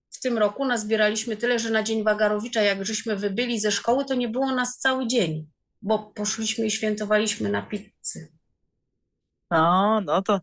[0.09, 4.13] W tym roku nazbieraliśmy tyle, że na Dzień Wagarowicza, jak żeśmy wybyli ze szkoły, to
[4.13, 5.47] nie było nas cały dzień,
[5.81, 8.35] bo poszliśmy i świętowaliśmy na pizzy.
[9.49, 10.41] O, no to,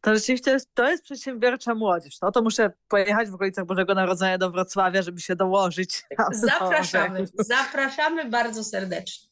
[0.00, 2.20] to rzeczywiście to jest przedsiębiorcza młodzież.
[2.22, 6.02] No to muszę pojechać w okolicach Bożego Narodzenia do Wrocławia, żeby się dołożyć.
[6.32, 9.31] Zapraszamy, zapraszamy bardzo serdecznie.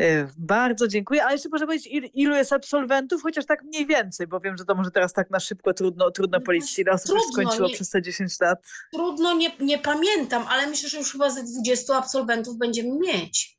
[0.00, 1.24] Y, bardzo dziękuję.
[1.24, 4.74] Ale jeszcze proszę powiedzieć, ilu jest absolwentów, chociaż tak mniej więcej, bo wiem, że to
[4.74, 8.02] może teraz tak na szybko trudno, trudno policzyć, ile osób trudno, skończyło nie, przez te
[8.02, 8.58] 10 lat.
[8.92, 13.58] Trudno, nie, nie pamiętam, ale myślę, że już chyba ze 20 absolwentów będziemy mieć.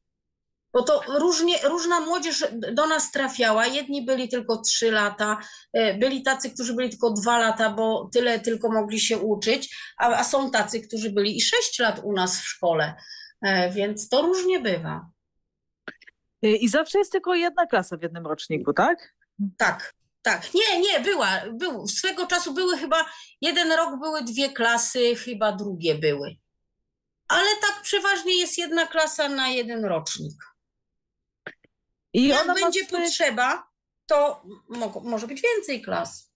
[0.74, 3.68] Bo to różnie, różna młodzież do nas trafiała.
[3.68, 5.38] Jedni byli tylko 3 lata,
[5.78, 10.08] y, byli tacy, którzy byli tylko 2 lata, bo tyle tylko mogli się uczyć, a,
[10.08, 12.96] a są tacy, którzy byli i 6 lat u nas w szkole.
[13.42, 15.10] E, więc to różnie bywa.
[16.46, 19.16] Y, I zawsze jest tylko jedna klasa w jednym roczniku, tak?
[19.58, 20.54] Tak, tak.
[20.54, 21.42] Nie, nie, była.
[21.54, 21.88] Był.
[21.88, 23.06] Swego czasu były chyba,
[23.42, 26.36] jeden rok były dwie klasy, chyba drugie były.
[27.28, 30.34] Ale tak przeważnie jest jedna klasa na jeden rocznik.
[32.14, 33.68] I Jak będzie potrzeba,
[34.06, 36.29] to mo może być więcej klas.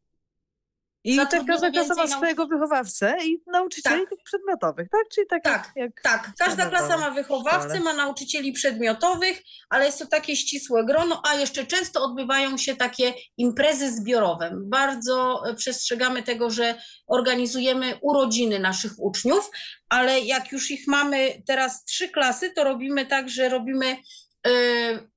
[1.03, 4.23] I ta każda klasa ma swojego wychowawcę i nauczycieli tak.
[4.23, 5.01] przedmiotowych, tak?
[5.15, 6.31] Czyli tak, tak, jak, jak tak.
[6.37, 11.65] Każda klasa ma wychowawcę, ma nauczycieli przedmiotowych, ale jest to takie ścisłe grono, a jeszcze
[11.65, 14.51] często odbywają się takie imprezy zbiorowe.
[14.55, 16.75] Bardzo e, przestrzegamy tego, że
[17.07, 19.51] organizujemy urodziny naszych uczniów,
[19.89, 23.97] ale jak już ich mamy teraz trzy klasy, to robimy tak, że robimy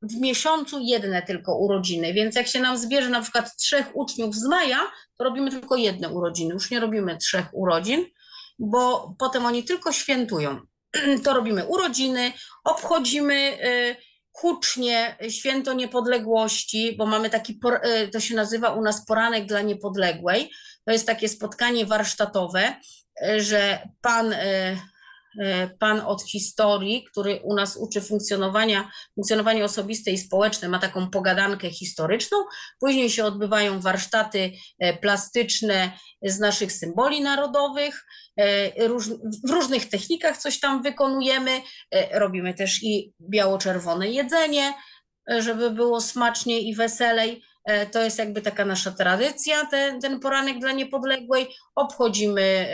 [0.02, 4.46] w miesiącu jedne tylko urodziny, więc jak się nam zbierze na przykład trzech uczniów z
[4.46, 4.80] maja,
[5.18, 8.04] to robimy tylko jedne urodziny, już nie robimy trzech urodzin,
[8.58, 10.60] bo potem oni tylko świętują.
[11.24, 12.32] To robimy urodziny,
[12.64, 13.96] obchodzimy y,
[14.32, 17.60] hucznie święto niepodległości, bo mamy taki,
[18.04, 20.50] y, to się nazywa u nas poranek dla niepodległej.
[20.84, 22.76] To jest takie spotkanie warsztatowe,
[23.22, 24.34] y, że pan
[25.78, 31.70] pan od historii, który u nas uczy funkcjonowania, funkcjonowania osobiste i społeczne, ma taką pogadankę
[31.70, 32.38] historyczną.
[32.80, 38.06] Później się odbywają warsztaty e, plastyczne z naszych symboli narodowych.
[38.36, 38.88] E,
[39.44, 41.60] w różnych technikach coś tam wykonujemy.
[42.12, 44.74] Robimy też i biało-czerwone jedzenie,
[45.38, 47.42] żeby było smaczniej i weselej.
[47.92, 51.48] To jest jakby taka nasza tradycja, ten, ten poranek dla niepodległej.
[51.74, 52.68] Obchodzimy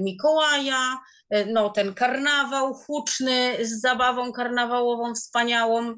[0.00, 1.15] Mikołaja, E,
[1.46, 5.94] no, ten karnawał huczny z zabawą karnawałową wspaniałą.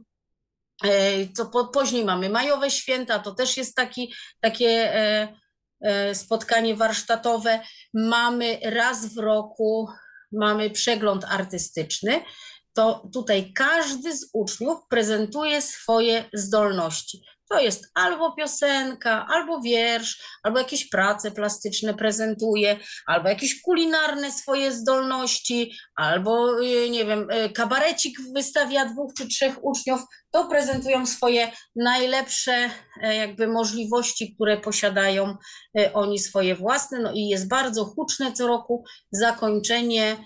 [1.37, 4.95] To e, po, później mamy majowe święta, to też jest taki, takie
[5.81, 7.61] e, spotkanie warsztatowe.
[7.95, 9.89] Mamy raz w roku
[10.33, 12.24] mamy przegląd artystyczny.
[12.72, 17.22] To tutaj każdy z uczniów prezentuje swoje zdolności.
[17.51, 24.72] To jest albo piosenka, albo wiersz, albo jakieś prace plastyczne prezentuje, albo jakieś kulinarne swoje
[24.72, 31.53] zdolności, albo y, nie wiem, y, kabarecik wystawia dwóch czy trzech uczniów, to prezentują swoje
[31.76, 32.70] najlepsze
[33.03, 35.36] e, jakby możliwości, które posiadają
[35.78, 36.99] e, oni swoje własne.
[36.99, 40.16] No i jest bardzo huczne co roku zakończenie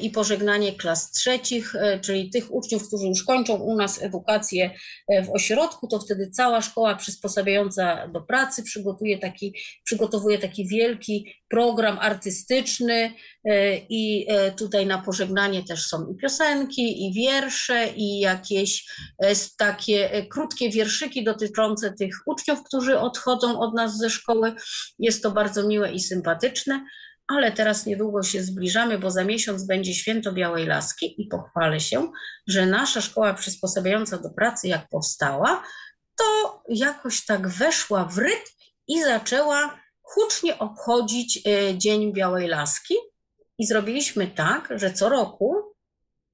[0.00, 4.70] i pożegnanie klas trzecich, e, czyli tych uczniów, którzy już kończą u nas edukację
[5.08, 9.54] e, w ośrodku, to wtedy cała szkoła przysposabiająca do pracy przygotuje taki,
[9.84, 13.12] przygotowuje taki wielki program artystyczny
[13.88, 14.26] i
[14.58, 18.86] tutaj na pożegnanie też są i piosenki, i wiersze, i jakieś
[19.58, 24.54] takie krótkie wierszyki dotyczące tych uczniów, którzy odchodzą od nas ze szkoły.
[24.98, 26.84] Jest to bardzo miłe i sympatyczne
[27.28, 32.10] ale teraz niedługo się zbliżamy, bo za miesiąc będzie święto Białej Laski i pochwalę się,
[32.46, 35.62] że nasza szkoła przysposabiająca do pracy, jak powstała,
[36.16, 38.52] to jakoś tak weszła w rytm
[38.88, 42.94] i zaczęła hucznie obchodzić e, Dzień Białej Laski.
[43.58, 45.74] I zrobiliśmy tak, że co roku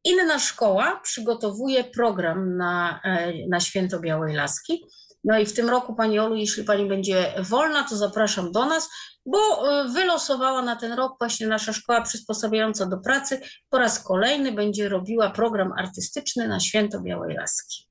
[0.05, 4.85] inna szkoła przygotowuje program na, e, na święto Białej Laski.
[5.25, 8.89] No i w tym roku, Pani Olu, jeśli Pani będzie wolna, to zapraszam do nas
[9.27, 9.39] bo
[9.83, 13.41] y, wylosowała na ten rok właśnie nasza szkoła przysposabiająca do pracy.
[13.71, 17.85] Po raz kolejny będzie robiła program artystyczny na Święto Białej Laski.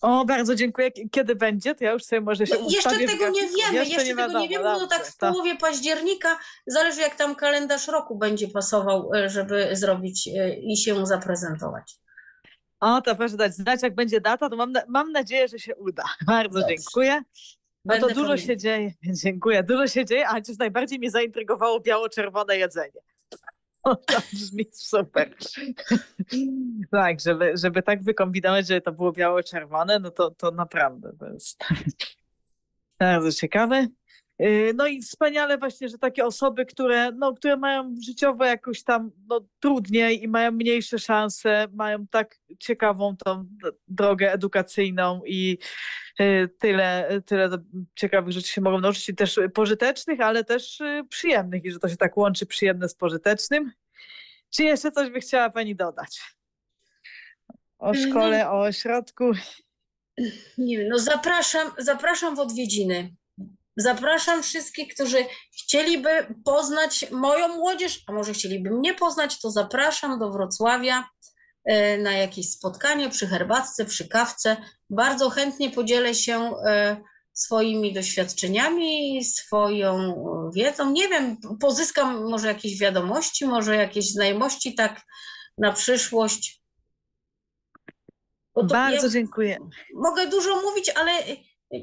[0.00, 0.90] O, bardzo dziękuję.
[1.10, 1.74] Kiedy będzie?
[1.74, 4.18] To ja już sobie może się no, Jeszcze tego nie wiemy, jeszcze, jeszcze nie tego
[4.18, 9.14] wiadomo, nie wiemy, bo tak w połowie października, zależy jak tam kalendarz roku będzie pasował,
[9.14, 12.00] y, żeby zrobić y, i się zaprezentować.
[12.80, 16.04] O, to proszę dać znać, jak będzie data, to mam, mam nadzieję, że się uda.
[16.26, 16.76] Bardzo Dobrze.
[16.76, 17.22] dziękuję.
[17.84, 18.92] No to dużo się dzieje,
[19.24, 23.00] dziękuję, dużo się dzieje, a chociaż najbardziej mnie zaintrygowało biało-czerwone jedzenie.
[23.82, 25.36] O, to brzmi super.
[26.90, 31.64] tak, żeby, żeby tak wykombinować, że to było biało-czerwone, no to, to naprawdę to jest
[32.98, 33.86] bardzo ciekawe.
[34.40, 39.10] Y, No i wspaniale właśnie, że takie osoby, które, no, które mają życiowo jakoś tam
[39.28, 43.44] no, trudniej i mają mniejsze szanse, mają tak ciekawą tą
[43.88, 45.58] drogę edukacyjną i
[46.20, 47.48] y, tyle, tyle
[47.94, 51.96] ciekawych rzeczy się mogą nauczyć też pożytecznych, ale też y, przyjemnych i że to się
[51.96, 53.72] tak łączy przyjemne z pożytecznym.
[54.50, 56.20] Czy jeszcze coś by chciała Pani dodać?
[57.78, 59.32] O No- szkole, o ośrodku.
[60.58, 63.14] Nie wiem, no zapraszam, zapraszam w odwiedziny.
[63.80, 65.24] Zapraszam wszystkich, którzy
[65.62, 71.04] chcieliby poznać moją młodzież, a może chcieliby mnie poznać, to zapraszam do Wrocławia
[71.64, 74.56] e, na jakieś spotkanie przy herbatce, przy kawce.
[74.90, 76.96] Bardzo chętnie podzielę się e,
[77.32, 80.90] swoimi doświadczeniami, swoją e, wiedzą.
[80.90, 85.00] Nie wiem, pozyskam może jakieś wiadomości, może jakieś znajomości tak
[85.58, 86.60] na przyszłość.
[88.64, 89.58] Bardzo dziękuję.
[89.94, 91.12] mogę dużo mówić, ale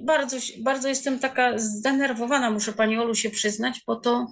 [0.01, 4.27] bardzo, bardzo jestem taka zdenerwowana, muszę Pani Olu się przyznać, bo to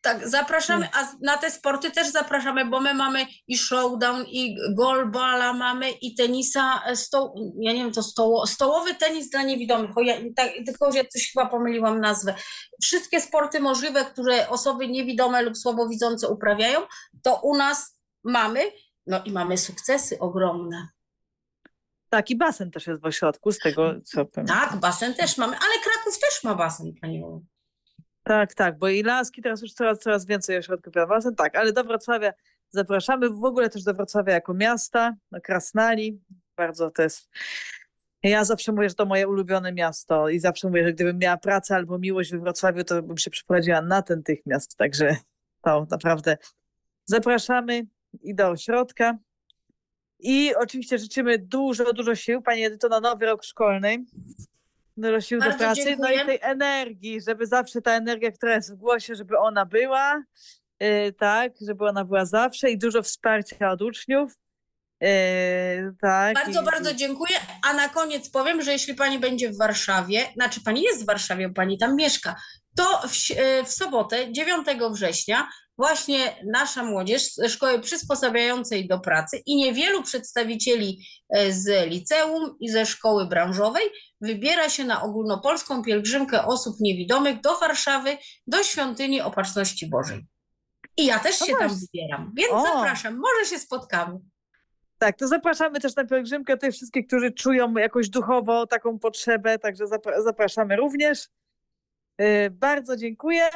[0.03, 5.53] Tak, zapraszamy, a na te sporty też zapraszamy, bo my mamy i showdown, i golbala
[5.53, 10.15] mamy, i tenisa, e, stoł, ja nie wiem, to stoło, stołowy tenis dla niewidomych, ja,
[10.35, 12.35] tak, tylko że coś chyba pomyliłam nazwę.
[12.81, 16.79] Wszystkie sporty możliwe, które osoby niewidome lub słabowidzące uprawiają,
[17.21, 18.59] to u nas mamy,
[19.07, 20.87] no i mamy sukcesy ogromne.
[22.09, 24.59] Tak, i basen też jest w ośrodku, z tego co pamiętam.
[24.59, 27.23] Tak, basen też mamy, ale Kraków też ma basen, Pani.
[28.23, 31.83] Tak, tak, bo i Laski teraz już coraz, coraz więcej ośrodków basen, tak, ale do
[31.83, 32.33] Wrocławia
[32.69, 36.21] zapraszamy, w ogóle też do Wrocławia jako miasta, do Krasnali,
[36.57, 37.29] bardzo to jest,
[38.23, 41.75] ja zawsze mówię, że to moje ulubione miasto i zawsze mówię, że gdybym miała pracę
[41.75, 45.17] albo miłość we Wrocławiu, to bym się przeprowadziła natychmiast, także
[45.63, 46.37] to naprawdę
[47.05, 47.85] zapraszamy
[48.21, 49.17] i do ośrodka.
[50.19, 54.05] I oczywiście życzymy dużo, dużo sił, Pani Edyto, na nowy rok szkolny.
[55.19, 59.15] Sił do pracy, no i tej energii, żeby zawsze ta energia, która jest w głosie,
[59.15, 60.23] żeby ona była,
[60.79, 64.31] yy, tak, żeby ona była zawsze i dużo wsparcia od uczniów.
[65.01, 65.09] Yy,
[66.01, 66.35] tak.
[66.35, 67.35] Bardzo, i, bardzo dziękuję.
[67.63, 71.47] A na koniec powiem, że jeśli pani będzie w Warszawie, znaczy pani jest w Warszawie,
[71.47, 72.35] bo pani tam mieszka,
[72.75, 75.47] to w, e, w sobotę, 9 września,
[75.77, 82.69] właśnie nasza młodzież ze szkoły przysposabiającej do pracy i niewielu przedstawicieli e, z liceum i
[82.69, 83.83] ze szkoły branżowej
[84.21, 88.17] wybiera się na ogólnopolską pielgrzymkę osób niewidomych do Warszawy,
[88.47, 90.25] do świątyni Opatrzności Bożej.
[90.97, 92.61] I ja też No się tam wybieram, więc O.
[92.61, 94.19] zapraszam, może się spotkamy.
[94.97, 99.85] Tak, to zapraszamy też na pielgrzymkę tych wszystkich, którzy czują jakoś duchowo taką potrzebę, także
[99.85, 101.29] zapra- zapraszamy również.
[102.23, 103.49] Yy, bardzo dziękuję.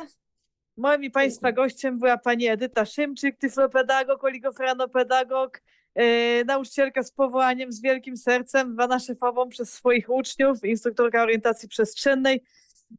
[0.78, 5.62] Moim i Państwa gościem była pani Edyta Szymczyk, tyflopedagog, oligofrenopedagog,
[5.96, 12.44] yy, nauczycielka z powołaniem, z wielkim sercem, zwana szefową przez swoich uczniów, instruktorka orientacji przestrzennej,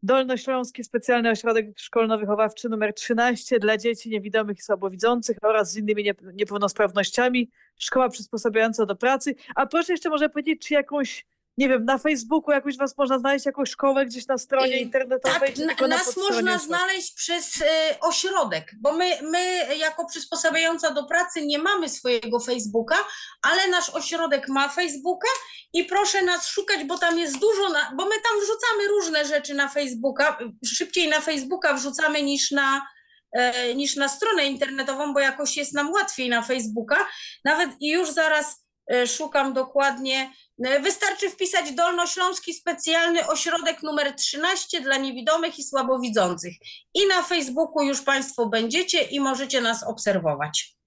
[0.02, 6.34] Dolnośląski Specjalny Ośrodek Szkolno-Wychowawczy nr 13 dla dzieci niewidomych i słabowidzących oraz z innymi niep-
[6.34, 7.50] niepełnosprawnościami.
[7.76, 9.34] Szkoła przysposabiająca do pracy.
[9.54, 11.26] A proszę jeszcze może powiedzieć, czy jakąś
[11.58, 15.54] nie wiem, na Facebooku jakoś was można znaleźć, jakąś szkołę gdzieś na stronie internetowej?
[15.54, 21.46] Tak, na, nas można znaleźć przez e, ośrodek, bo my, my jako przysposabiająca do pracy
[21.46, 22.96] nie mamy swojego Facebooka,
[23.42, 25.28] ale nasz ośrodek ma Facebooka
[25.72, 29.54] i proszę nas szukać, bo tam jest dużo, na, bo my tam wrzucamy różne rzeczy
[29.54, 32.86] na Facebooka, szybciej na Facebooka wrzucamy niż na,
[33.32, 37.08] e, niż na stronę internetową, bo jakoś jest nam łatwiej na Facebooka.
[37.44, 38.67] Nawet i już zaraz
[39.06, 40.32] szukam dokładnie.
[40.64, 46.54] E, Wystarczy wpisać Dolnośląski Specjalny Ośrodek numer 13 dla niewidomych i słabowidzących.
[46.94, 50.78] I na Facebooku już Państwo będziecie i możecie nas obserwować.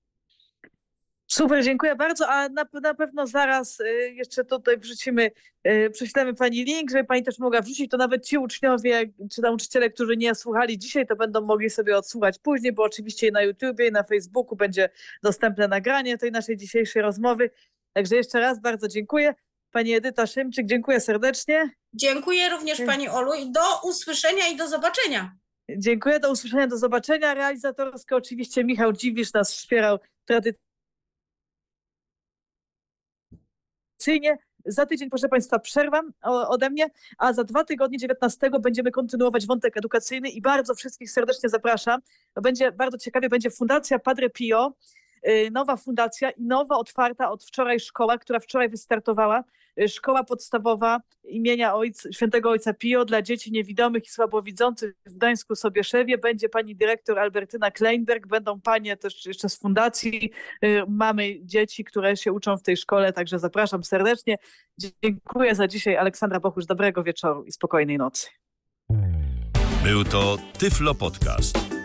[1.31, 5.31] Super, dziękuję bardzo, a na, na pewno zaraz y, jeszcze tutaj wrzucimy,
[5.67, 9.89] y, prześlemy Pani link, żeby Pani też mogła wrzucić, to nawet ci uczniowie czy nauczyciele,
[9.89, 13.91] którzy nie słuchali dzisiaj, to będą mogli sobie odsłuchać później, bo oczywiście na YouTubie i
[13.91, 14.89] na Facebooku będzie
[15.23, 17.49] dostępne nagranie tej naszej dzisiejszej rozmowy.
[17.93, 19.33] Także jeszcze raz bardzo dziękuję.
[19.71, 21.69] Pani Edyta Szymczyk, dziękuję serdecznie.
[21.93, 25.35] Dziękuję również Pani Olu i do usłyszenia i do zobaczenia.
[25.77, 27.33] Dziękuję, do usłyszenia, do zobaczenia.
[27.33, 30.61] Realizatorsko oczywiście Michał Dziwisz nas wspierał tradycyjnie.
[34.65, 36.87] Za tydzień, proszę Państwa, przerwa o- ode mnie,
[37.17, 42.01] a za dwa tygodnie, 19, będziemy kontynuować wątek edukacyjny i bardzo wszystkich serdecznie zapraszam.
[42.35, 44.73] Będzie bardzo ciekawie, będzie Fundacja Padre Pio,
[45.51, 49.43] nowa fundacja i nowa otwarta od wczoraj szkoła, która wczoraj wystartowała.
[49.79, 55.55] Y, Szkoła podstawowa imienia ojc, świętego ojca Pio dla dzieci niewidomych i słabowidzących w Gdańsku
[55.55, 56.17] Sobieszewie.
[56.17, 60.31] Będzie pani dyrektor Albertyna Kleinberg, będą panie też jeszcze z fundacji.
[60.65, 64.37] Y, Mamy dzieci, które się uczą w tej szkole, także zapraszam serdecznie.
[64.77, 65.97] Dziękuję za dzisiaj.
[65.97, 68.27] Aleksandra Bochusz, dobrego wieczoru i spokojnej nocy.
[69.83, 71.80] Był to Tyflo Podcast.